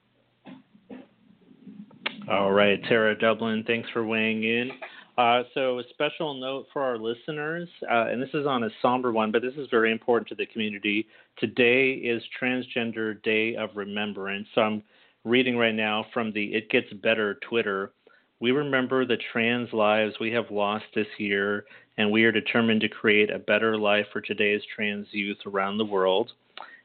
All 2.29 2.51
right, 2.51 2.83
Tara 2.89 3.17
Dublin, 3.17 3.63
thanks 3.65 3.89
for 3.93 4.05
weighing 4.05 4.43
in. 4.43 4.71
Uh, 5.17 5.43
so, 5.53 5.79
a 5.79 5.83
special 5.91 6.33
note 6.33 6.65
for 6.73 6.81
our 6.81 6.97
listeners, 6.97 7.69
uh, 7.89 8.07
and 8.07 8.21
this 8.21 8.29
is 8.33 8.45
on 8.45 8.65
a 8.65 8.69
somber 8.81 9.13
one, 9.13 9.31
but 9.31 9.41
this 9.41 9.53
is 9.55 9.69
very 9.71 9.93
important 9.93 10.27
to 10.27 10.35
the 10.35 10.45
community. 10.45 11.07
Today 11.37 11.91
is 11.91 12.21
Transgender 12.39 13.23
Day 13.23 13.55
of 13.55 13.69
Remembrance. 13.75 14.45
So, 14.53 14.61
I'm 14.61 14.83
reading 15.23 15.57
right 15.57 15.73
now 15.73 16.05
from 16.13 16.33
the 16.33 16.53
It 16.53 16.69
Gets 16.69 16.91
Better 17.01 17.39
Twitter. 17.49 17.93
We 18.41 18.51
remember 18.51 19.05
the 19.05 19.17
trans 19.31 19.71
lives 19.71 20.15
we 20.19 20.31
have 20.33 20.51
lost 20.51 20.85
this 20.93 21.07
year, 21.17 21.63
and 21.97 22.11
we 22.11 22.25
are 22.25 22.33
determined 22.33 22.81
to 22.81 22.89
create 22.89 23.31
a 23.31 23.39
better 23.39 23.77
life 23.77 24.07
for 24.11 24.19
today's 24.19 24.61
trans 24.75 25.07
youth 25.11 25.39
around 25.45 25.77
the 25.77 25.85
world. 25.85 26.33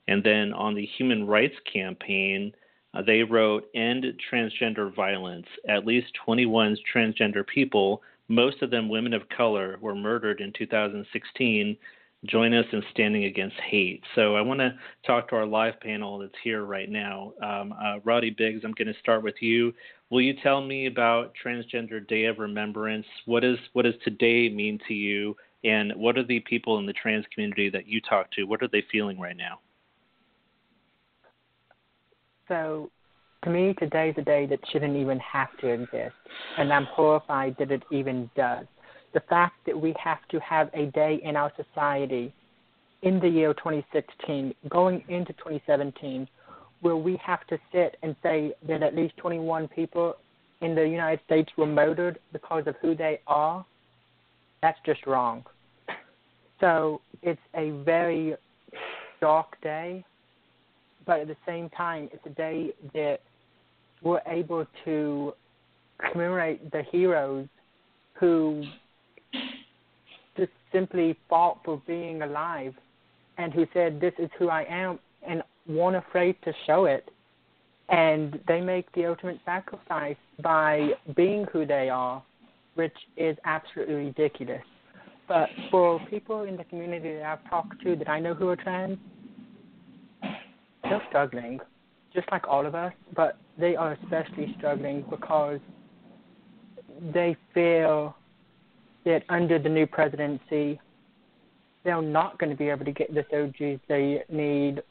And 0.07 0.23
then 0.23 0.53
on 0.53 0.77
the 0.77 0.89
Human 0.99 1.27
Rights 1.27 1.57
Campaign, 1.71 2.53
uh, 2.95 3.03
they 3.03 3.23
wrote 3.23 3.69
End 3.75 4.05
Transgender 4.31 4.95
Violence. 4.95 5.47
At 5.69 5.87
least 5.87 6.09
21 6.25 6.77
transgender 6.95 7.47
people 7.47 8.03
most 8.33 8.63
of 8.63 8.71
them 8.71 8.89
women 8.89 9.13
of 9.13 9.29
color, 9.29 9.79
were 9.81 9.95
murdered 9.95 10.41
in 10.41 10.53
2016. 10.57 11.77
join 12.25 12.55
us 12.55 12.65
in 12.73 12.83
standing 12.93 13.25
against 13.25 13.57
hate. 13.69 14.01
So 14.15 14.37
I 14.37 14.41
want 14.41 14.61
to 14.61 14.75
talk 15.05 15.29
to 15.29 15.37
our 15.37 15.45
live 15.45 15.81
panel 15.81 16.19
that's 16.19 16.33
here 16.45 16.65
right 16.65 16.89
now. 16.89 17.33
Um, 17.43 17.73
uh, 17.73 17.99
Roddy 18.05 18.31
Biggs, 18.31 18.63
I'm 18.65 18.73
going 18.73 18.87
to 18.87 18.99
start 19.01 19.25
with 19.25 19.35
you. 19.41 19.75
Will 20.09 20.21
you 20.21 20.35
tell 20.41 20.61
me 20.65 20.87
about 20.87 21.33
Transgender 21.45 22.07
Day 22.07 22.27
of 22.27 22.39
Remembrance? 22.39 23.07
What 23.27 23.43
is 23.45 23.59
what 23.73 23.85
does 23.85 23.95
today 24.05 24.49
mean 24.49 24.79
to 24.87 24.95
you? 24.95 25.37
And 25.65 25.93
what 25.97 26.17
are 26.17 26.25
the 26.25 26.41
people 26.41 26.79
in 26.79 26.87
the 26.87 26.93
trans 26.93 27.25
community 27.35 27.69
that 27.71 27.89
you 27.89 28.01
talk 28.01 28.31
to? 28.33 28.45
What 28.45 28.63
are 28.63 28.69
they 28.69 28.85
feeling 28.91 29.19
right 29.19 29.37
now? 29.37 29.59
So, 32.49 32.91
to 33.45 33.51
me, 33.51 33.75
today's 33.79 34.15
a 34.19 34.23
day 34.23 34.47
that 34.47 34.61
shouldn't 34.71 34.97
even 34.97 35.19
have 35.21 35.49
to 35.61 35.69
exist, 35.69 36.15
and 36.59 36.73
I'm 36.73 36.85
horrified 36.85 37.57
that 37.59 37.71
it 37.71 37.83
even 37.91 38.31
does. 38.37 38.67
The 39.15 39.21
fact 39.29 39.55
that 39.67 39.79
we 39.79 39.95
have 40.03 40.19
to 40.31 40.41
have 40.41 40.71
a 40.75 40.87
day 40.87 41.21
in 41.23 41.37
our 41.37 41.53
society 41.57 42.33
in 43.03 43.19
the 43.21 43.29
year 43.29 43.53
2016, 43.55 44.55
going 44.69 45.05
into 45.09 45.33
2017, 45.35 46.29
where 46.81 46.97
we 46.97 47.21
have 47.25 47.47
to 47.49 47.59
sit 47.73 47.97
and 48.03 48.15
say 48.23 48.53
that 48.67 48.83
at 48.83 48.95
least 48.95 49.17
21 49.17 49.69
people 49.69 50.17
in 50.61 50.75
the 50.75 50.87
United 50.87 51.21
States 51.25 51.51
were 51.57 51.67
murdered 51.67 52.19
because 52.33 52.65
of 52.67 52.77
who 52.81 52.95
they 52.95 53.21
are, 53.27 53.65
that's 54.63 54.79
just 54.87 55.05
wrong. 55.07 55.45
So 56.61 57.01
it's 57.23 57.41
a 57.57 57.71
very 57.85 58.37
dark 59.21 59.61
day, 59.63 60.05
but 61.07 61.21
at 61.21 61.29
the 61.29 61.37
same 61.47 61.69
time, 61.71 62.09
it's 62.13 62.25
a 62.27 62.31
day 62.31 62.73
that 62.95 63.19
we're 64.03 64.23
able 64.27 64.67
to 64.85 65.33
commemorate 66.11 66.71
the 66.73 66.83
heroes 66.91 67.47
who 68.15 68.65
just 70.37 70.51
simply 70.73 71.17
fought 71.29 71.59
for 71.65 71.81
being 71.87 72.23
alive 72.23 72.75
and 73.39 73.53
who 73.53 73.67
said, 73.73 74.01
This 74.01 74.15
is 74.19 74.31
who 74.39 74.49
I 74.49 74.65
am, 74.69 74.99
and 75.27 75.43
weren't 75.67 75.97
afraid 75.97 76.37
to 76.45 76.53
show 76.67 76.87
it. 76.87 77.11
And 77.89 78.41
they 78.49 78.61
make 78.61 78.91
the 78.93 79.07
ultimate 79.07 79.41
sacrifice 79.45 80.17
by 80.43 80.91
being 81.17 81.47
who 81.53 81.67
they 81.67 81.89
are, 81.89 82.23
which 82.75 82.97
is 83.17 83.37
absolutely 83.45 83.95
ridiculous. 83.95 84.63
But 85.29 85.49
for 85.71 86.01
people 86.11 86.45
in 86.45 86.57
the 86.57 86.65
community 86.65 87.15
that 87.15 87.25
I've 87.25 87.51
talked 87.51 87.83
to 87.83 87.97
that 87.97 88.09
I 88.09 88.21
know 88.21 88.35
who 88.35 88.49
are 88.49 88.57
trans, 88.57 88.99
they're 90.93 91.09
struggling, 91.09 91.59
just 92.13 92.31
like 92.31 92.47
all 92.47 92.67
of 92.67 92.75
us, 92.75 92.93
but 93.17 93.39
they 93.59 93.77
are 93.77 93.93
especially 93.93 94.55
struggling 94.59 95.05
because 95.09 95.59
they 97.15 97.35
feel 97.55 98.15
that 99.05 99.23
under 99.31 99.59
the 99.59 99.69
new 99.69 99.87
presidency, 99.87 100.79
they're 101.85 102.03
not 102.03 102.39
going 102.39 102.51
to 102.51 102.57
be 102.57 102.69
able 102.69 102.85
to 102.85 102.93
get 102.93 103.13
the 103.15 103.25
surgeries 103.33 103.81
they 103.89 104.23
need 104.29 104.83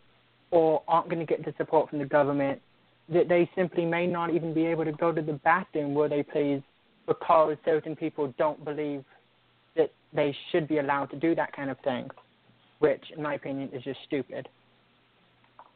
or 0.49 0.81
aren't 0.87 1.07
going 1.07 1.19
to 1.19 1.25
get 1.25 1.45
the 1.45 1.53
support 1.57 1.89
from 1.89 1.99
the 1.99 2.05
government, 2.05 2.59
that 3.07 3.29
they 3.29 3.49
simply 3.55 3.85
may 3.85 4.07
not 4.07 4.33
even 4.33 4.53
be 4.53 4.65
able 4.65 4.83
to 4.83 4.91
go 4.91 5.11
to 5.11 5.21
the 5.21 5.33
bathroom 5.33 5.93
where 5.93 6.09
they 6.09 6.23
please 6.23 6.61
because 7.07 7.55
certain 7.63 7.95
people 7.95 8.33
don't 8.37 8.63
believe 8.65 9.05
that 9.77 9.91
they 10.13 10.35
should 10.51 10.67
be 10.67 10.79
allowed 10.79 11.05
to 11.05 11.15
do 11.17 11.35
that 11.35 11.55
kind 11.55 11.69
of 11.69 11.79
thing, 11.79 12.09
which, 12.79 13.03
in 13.15 13.21
my 13.21 13.35
opinion, 13.35 13.69
is 13.71 13.83
just 13.83 13.99
stupid. 14.05 14.49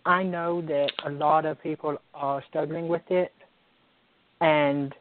I 0.05 0.23
know 0.23 0.61
that 0.61 0.91
a 1.05 1.09
lot 1.09 1.45
of 1.45 1.61
people 1.61 1.97
are 2.13 2.43
struggling 2.47 2.87
with 2.87 3.01
it, 3.09 3.31
and 4.39 4.93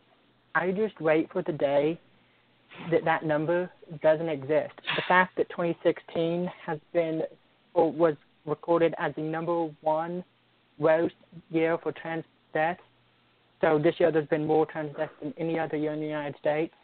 I 0.54 0.70
just 0.70 0.98
wait 1.00 1.30
for 1.32 1.42
the 1.42 1.52
day 1.52 1.98
that 2.90 3.04
that 3.04 3.24
number 3.24 3.70
doesn't 4.02 4.28
exist. 4.28 4.72
The 4.96 5.02
fact 5.06 5.36
that 5.36 5.48
2016 5.50 6.50
has 6.64 6.78
been 6.92 7.22
or 7.74 7.92
was 7.92 8.14
recorded 8.46 8.94
as 8.98 9.14
the 9.14 9.22
number 9.22 9.68
one 9.80 10.24
worst 10.78 11.14
year 11.50 11.78
for 11.82 11.92
trans 11.92 12.24
deaths. 12.52 12.80
So 13.60 13.78
this 13.78 13.94
year 13.98 14.10
there's 14.10 14.28
been 14.28 14.46
more 14.46 14.66
trans 14.66 14.96
deaths 14.96 15.12
than 15.22 15.34
any 15.38 15.58
other 15.58 15.76
year 15.76 15.92
in 15.92 16.00
the 16.00 16.06
United 16.06 16.36
States. 16.40 16.74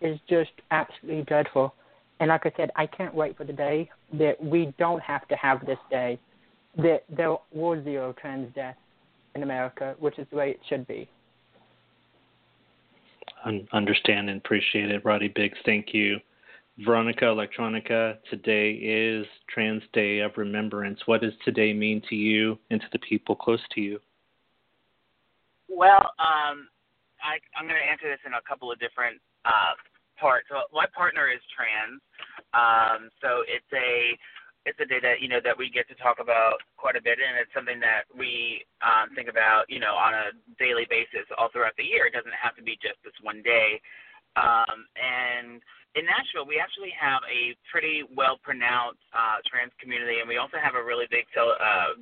Is 0.00 0.18
just 0.28 0.50
absolutely 0.70 1.22
dreadful. 1.24 1.74
And 2.18 2.28
like 2.28 2.44
I 2.44 2.52
said, 2.56 2.70
I 2.74 2.86
can't 2.86 3.14
wait 3.14 3.36
for 3.36 3.44
the 3.44 3.52
day 3.52 3.88
that 4.14 4.42
we 4.42 4.74
don't 4.78 5.00
have 5.00 5.26
to 5.28 5.36
have 5.36 5.64
this 5.64 5.78
day, 5.90 6.18
that 6.76 7.04
there 7.14 7.36
was 7.52 7.84
zero 7.84 8.14
trans 8.20 8.54
deaths 8.54 8.78
in 9.34 9.42
America, 9.42 9.94
which 9.98 10.18
is 10.18 10.26
the 10.30 10.36
way 10.36 10.50
it 10.50 10.60
should 10.68 10.86
be. 10.86 11.08
understand 13.72 14.30
and 14.30 14.38
appreciate 14.38 14.90
it, 14.90 15.04
Roddy 15.04 15.28
Biggs. 15.28 15.58
Thank 15.64 15.92
you. 15.92 16.18
Veronika 16.78 17.26
Elektronika, 17.26 18.16
today 18.30 18.72
is 18.72 19.26
Trans 19.48 19.82
Day 19.92 20.20
of 20.20 20.32
Remembrance. 20.36 21.00
What 21.04 21.20
does 21.20 21.34
today 21.44 21.72
mean 21.74 22.02
to 22.08 22.14
you 22.14 22.58
and 22.70 22.80
to 22.80 22.86
the 22.92 22.98
people 22.98 23.36
close 23.36 23.60
to 23.74 23.80
you? 23.80 24.00
Well, 25.68 26.00
um, 26.18 26.68
I, 27.20 27.36
I'm 27.56 27.68
going 27.68 27.78
to 27.80 27.90
answer 27.90 28.08
this 28.08 28.20
in 28.26 28.32
a 28.32 28.40
couple 28.48 28.72
of 28.72 28.80
different 28.80 29.20
uh, 29.44 29.76
parts. 30.18 30.46
So 30.48 30.56
my 30.72 30.86
partner 30.96 31.28
is 31.28 31.40
trans, 31.52 32.00
um, 32.54 33.10
so 33.20 33.44
it's 33.48 33.68
a 33.72 34.16
it's 34.64 34.78
a 34.78 34.86
day 34.86 35.02
that 35.02 35.18
you 35.20 35.28
know 35.28 35.42
that 35.42 35.58
we 35.58 35.70
get 35.70 35.88
to 35.90 35.96
talk 35.98 36.22
about 36.22 36.62
quite 36.76 36.94
a 36.94 37.02
bit, 37.02 37.18
and 37.18 37.34
it's 37.38 37.50
something 37.54 37.80
that 37.82 38.06
we 38.14 38.62
um, 38.82 39.10
think 39.14 39.26
about 39.26 39.66
you 39.68 39.80
know 39.82 39.94
on 39.98 40.14
a 40.14 40.26
daily 40.58 40.86
basis 40.86 41.26
all 41.38 41.50
throughout 41.50 41.74
the 41.76 41.86
year. 41.86 42.06
It 42.06 42.14
doesn't 42.14 42.36
have 42.36 42.54
to 42.56 42.62
be 42.62 42.78
just 42.78 43.02
this 43.02 43.16
one 43.22 43.42
day. 43.42 43.82
Um, 44.38 44.86
and 44.96 45.60
in 45.98 46.06
Nashville, 46.08 46.48
we 46.48 46.62
actually 46.62 46.94
have 46.96 47.20
a 47.28 47.58
pretty 47.68 48.06
well 48.14 48.38
pronounced 48.40 49.02
uh, 49.12 49.42
trans 49.44 49.74
community, 49.82 50.22
and 50.22 50.28
we 50.30 50.38
also 50.38 50.56
have 50.62 50.78
a 50.78 50.82
really 50.82 51.10
big 51.10 51.26
uh, 51.36 51.98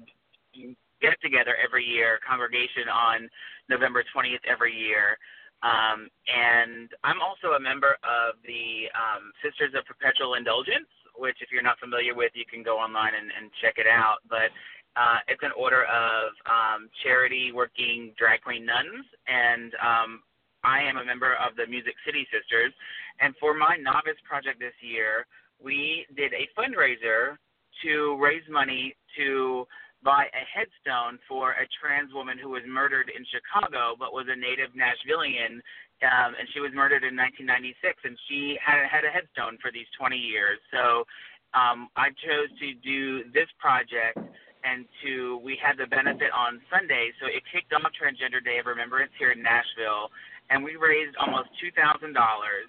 get 1.01 1.16
together 1.25 1.57
every 1.57 1.85
year, 1.85 2.20
congregation 2.20 2.92
on 2.92 3.29
November 3.73 4.05
20th 4.12 4.44
every 4.44 4.77
year. 4.77 5.16
Um, 5.64 6.09
and 6.29 6.88
I'm 7.05 7.20
also 7.20 7.57
a 7.57 7.61
member 7.61 7.96
of 8.05 8.40
the 8.44 8.88
um, 8.96 9.33
Sisters 9.44 9.73
of 9.77 9.85
Perpetual 9.85 10.35
Indulgence, 10.35 10.88
which, 11.20 11.38
if 11.40 11.52
you're 11.52 11.62
not 11.62 11.78
familiar 11.78 12.14
with, 12.14 12.33
you 12.35 12.44
can 12.48 12.62
go 12.62 12.78
online 12.78 13.12
and, 13.14 13.28
and 13.30 13.52
check 13.61 13.76
it 13.76 13.87
out. 13.87 14.18
But 14.28 14.48
uh, 14.96 15.18
it's 15.28 15.42
an 15.42 15.52
order 15.56 15.85
of 15.85 16.33
um, 16.48 16.88
charity 17.04 17.52
working 17.52 18.12
drag 18.18 18.40
queen 18.42 18.66
nuns, 18.66 19.06
and 19.28 19.72
um, 19.78 20.22
I 20.64 20.83
am 20.83 20.96
a 20.96 21.04
member 21.04 21.37
of 21.37 21.54
the 21.56 21.66
Music 21.68 21.94
City 22.04 22.26
Sisters, 22.33 22.72
and 23.20 23.35
for 23.38 23.54
my 23.54 23.76
novice 23.76 24.18
project 24.26 24.59
this 24.59 24.74
year, 24.80 25.26
we 25.62 26.06
did 26.16 26.33
a 26.33 26.48
fundraiser 26.59 27.37
to 27.85 28.18
raise 28.20 28.42
money 28.50 28.96
to 29.16 29.66
buy 30.03 30.27
a 30.33 30.45
headstone 30.49 31.19
for 31.29 31.53
a 31.53 31.67
trans 31.77 32.13
woman 32.13 32.39
who 32.39 32.51
was 32.51 32.63
murdered 32.67 33.11
in 33.13 33.25
Chicago 33.29 33.95
but 33.99 34.13
was 34.13 34.27
a 34.29 34.37
native 34.37 34.73
Nashvilleian. 34.73 35.61
Um, 36.01 36.33
and 36.33 36.49
she 36.57 36.65
was 36.65 36.73
murdered 36.73 37.05
in 37.05 37.13
1996, 37.13 37.77
and 38.09 38.17
she 38.25 38.57
had 38.57 38.81
had 38.89 39.05
a 39.05 39.13
headstone 39.13 39.61
for 39.61 39.69
these 39.69 39.85
20 40.01 40.17
years. 40.17 40.57
So 40.73 41.05
um, 41.53 41.93
I 41.93 42.09
chose 42.25 42.49
to 42.57 42.73
do 42.81 43.29
this 43.37 43.53
project 43.61 44.17
and 44.65 44.85
to 45.05 45.41
we 45.45 45.57
had 45.57 45.77
the 45.77 45.89
benefit 45.89 46.29
on 46.37 46.61
Sunday, 46.69 47.13
so 47.21 47.27
it 47.27 47.43
kicked 47.49 47.73
off 47.73 47.93
Transgender 47.97 48.45
Day 48.45 48.59
of 48.61 48.67
Remembrance 48.67 49.13
here 49.19 49.33
in 49.33 49.43
Nashville, 49.43 50.13
and 50.51 50.63
we 50.63 50.77
raised 50.77 51.17
almost 51.17 51.49
two 51.61 51.73
thousand 51.73 52.13
dollars 52.13 52.69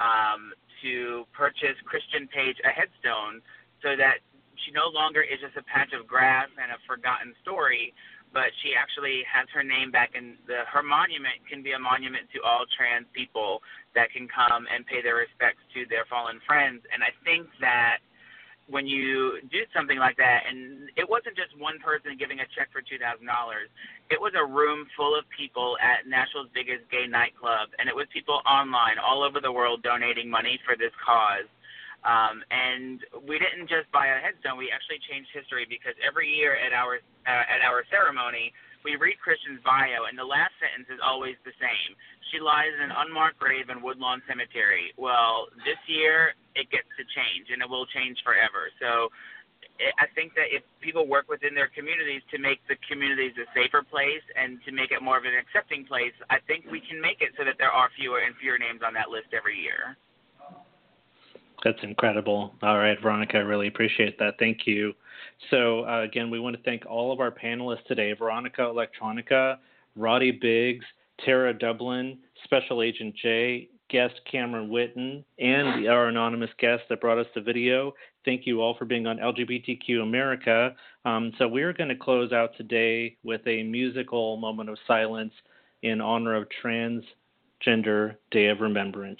um, 0.00 0.52
to 0.82 1.24
purchase 1.36 1.76
Christian 1.84 2.28
Page 2.28 2.56
a 2.64 2.72
headstone, 2.72 3.44
so 3.84 3.96
that 3.96 4.24
she 4.64 4.72
no 4.72 4.88
longer 4.88 5.22
is 5.22 5.40
just 5.40 5.56
a 5.56 5.64
patch 5.64 5.92
of 5.92 6.06
grass 6.06 6.48
and 6.56 6.72
a 6.72 6.78
forgotten 6.86 7.34
story, 7.42 7.92
but 8.32 8.52
she 8.62 8.76
actually 8.76 9.24
has 9.24 9.48
her 9.54 9.62
name 9.62 9.90
back, 9.90 10.12
and 10.14 10.36
the 10.46 10.64
her 10.68 10.82
monument 10.82 11.40
can 11.48 11.62
be 11.62 11.72
a 11.72 11.78
monument 11.78 12.28
to 12.34 12.42
all 12.42 12.64
trans 12.76 13.06
people 13.12 13.62
that 13.94 14.12
can 14.12 14.28
come 14.28 14.66
and 14.68 14.84
pay 14.84 15.00
their 15.00 15.16
respects 15.16 15.62
to 15.72 15.86
their 15.88 16.04
fallen 16.10 16.40
friends. 16.44 16.84
And 16.92 17.00
I 17.02 17.12
think 17.24 17.48
that 17.60 18.04
when 18.68 18.84
you 18.84 19.38
do 19.48 19.62
something 19.70 19.96
like 19.96 20.18
that, 20.18 20.42
and 20.44 20.90
it 20.98 21.08
wasn't 21.08 21.38
just 21.38 21.54
one 21.56 21.78
person 21.78 22.18
giving 22.18 22.42
a 22.42 22.48
check 22.52 22.68
for 22.74 22.82
two 22.82 22.98
thousand 22.98 23.24
dollars, 23.24 23.70
it 24.10 24.20
was 24.20 24.34
a 24.34 24.44
room 24.44 24.84
full 24.98 25.16
of 25.16 25.24
people 25.32 25.78
at 25.80 26.04
Nashville's 26.04 26.50
biggest 26.52 26.84
gay 26.90 27.06
nightclub, 27.06 27.70
and 27.78 27.88
it 27.88 27.94
was 27.94 28.10
people 28.12 28.42
online 28.44 28.98
all 28.98 29.22
over 29.22 29.40
the 29.40 29.54
world 29.54 29.82
donating 29.86 30.28
money 30.28 30.58
for 30.66 30.76
this 30.76 30.92
cause. 30.98 31.46
Um, 32.06 32.46
and 32.54 33.02
we 33.26 33.42
didn't 33.42 33.66
just 33.66 33.90
buy 33.90 34.06
a 34.06 34.18
headstone; 34.22 34.54
we 34.54 34.70
actually 34.70 35.02
changed 35.10 35.26
history 35.34 35.66
because 35.66 35.98
every 35.98 36.30
year 36.30 36.54
at 36.54 36.70
our 36.70 37.02
uh, 37.26 37.44
at 37.50 37.66
our 37.66 37.82
ceremony, 37.90 38.54
we 38.86 38.94
read 38.94 39.18
Christian's 39.18 39.58
bio, 39.66 40.06
and 40.06 40.14
the 40.14 40.24
last 40.24 40.54
sentence 40.62 40.86
is 40.86 41.02
always 41.02 41.34
the 41.42 41.50
same. 41.58 41.90
She 42.30 42.38
lies 42.38 42.70
in 42.78 42.86
an 42.86 42.94
unmarked 42.94 43.42
grave 43.42 43.74
in 43.74 43.82
Woodlawn 43.82 44.22
Cemetery. 44.30 44.94
Well, 44.94 45.50
this 45.66 45.78
year 45.90 46.38
it 46.54 46.70
gets 46.70 46.86
to 46.94 47.02
change, 47.10 47.50
and 47.50 47.58
it 47.58 47.66
will 47.66 47.90
change 47.90 48.22
forever. 48.22 48.70
So 48.78 49.10
I 49.98 50.06
think 50.14 50.38
that 50.38 50.54
if 50.54 50.62
people 50.80 51.10
work 51.10 51.28
within 51.28 51.54
their 51.58 51.68
communities 51.68 52.22
to 52.30 52.38
make 52.38 52.62
the 52.70 52.78
communities 52.88 53.34
a 53.36 53.46
safer 53.52 53.82
place 53.82 54.24
and 54.38 54.62
to 54.64 54.70
make 54.72 54.94
it 54.94 55.02
more 55.02 55.18
of 55.18 55.26
an 55.26 55.34
accepting 55.34 55.84
place, 55.84 56.14
I 56.30 56.38
think 56.46 56.64
we 56.70 56.80
can 56.80 57.02
make 57.02 57.20
it 57.20 57.34
so 57.36 57.44
that 57.44 57.58
there 57.58 57.74
are 57.74 57.90
fewer 57.98 58.22
and 58.24 58.32
fewer 58.38 58.56
names 58.56 58.80
on 58.86 58.94
that 58.94 59.10
list 59.10 59.34
every 59.36 59.58
year. 59.58 59.98
That's 61.66 61.82
incredible. 61.82 62.54
All 62.62 62.78
right, 62.78 62.96
Veronika, 63.02 63.38
I 63.38 63.40
really 63.40 63.66
appreciate 63.66 64.20
that. 64.20 64.34
Thank 64.38 64.68
you. 64.68 64.92
So, 65.50 65.84
uh, 65.84 66.02
again, 66.02 66.30
we 66.30 66.38
want 66.38 66.54
to 66.54 66.62
thank 66.62 66.86
all 66.86 67.12
of 67.12 67.18
our 67.18 67.32
panelists 67.32 67.84
today 67.88 68.12
Veronika 68.12 68.60
Elektronika, 68.60 69.56
Roddy 69.96 70.30
Biggs, 70.30 70.84
Tara 71.24 71.52
Dublin, 71.52 72.18
Special 72.44 72.82
Agent 72.82 73.16
Jay, 73.20 73.68
guest 73.90 74.14
Cameron 74.30 74.70
Whitten, 74.70 75.24
and 75.40 75.88
our 75.88 76.06
anonymous 76.06 76.50
guest 76.60 76.84
that 76.88 77.00
brought 77.00 77.18
us 77.18 77.26
the 77.34 77.40
video. 77.40 77.92
Thank 78.24 78.46
you 78.46 78.62
all 78.62 78.76
for 78.76 78.84
being 78.84 79.08
on 79.08 79.18
LGBTQ 79.18 80.02
America. 80.02 80.72
Um, 81.04 81.32
so, 81.36 81.48
we're 81.48 81.72
going 81.72 81.90
to 81.90 81.96
close 81.96 82.30
out 82.30 82.50
today 82.56 83.16
with 83.24 83.44
a 83.48 83.64
musical 83.64 84.36
moment 84.36 84.70
of 84.70 84.78
silence 84.86 85.32
in 85.82 86.00
honor 86.00 86.36
of 86.36 86.46
Transgender 86.62 88.14
Day 88.30 88.46
of 88.46 88.60
Remembrance. 88.60 89.18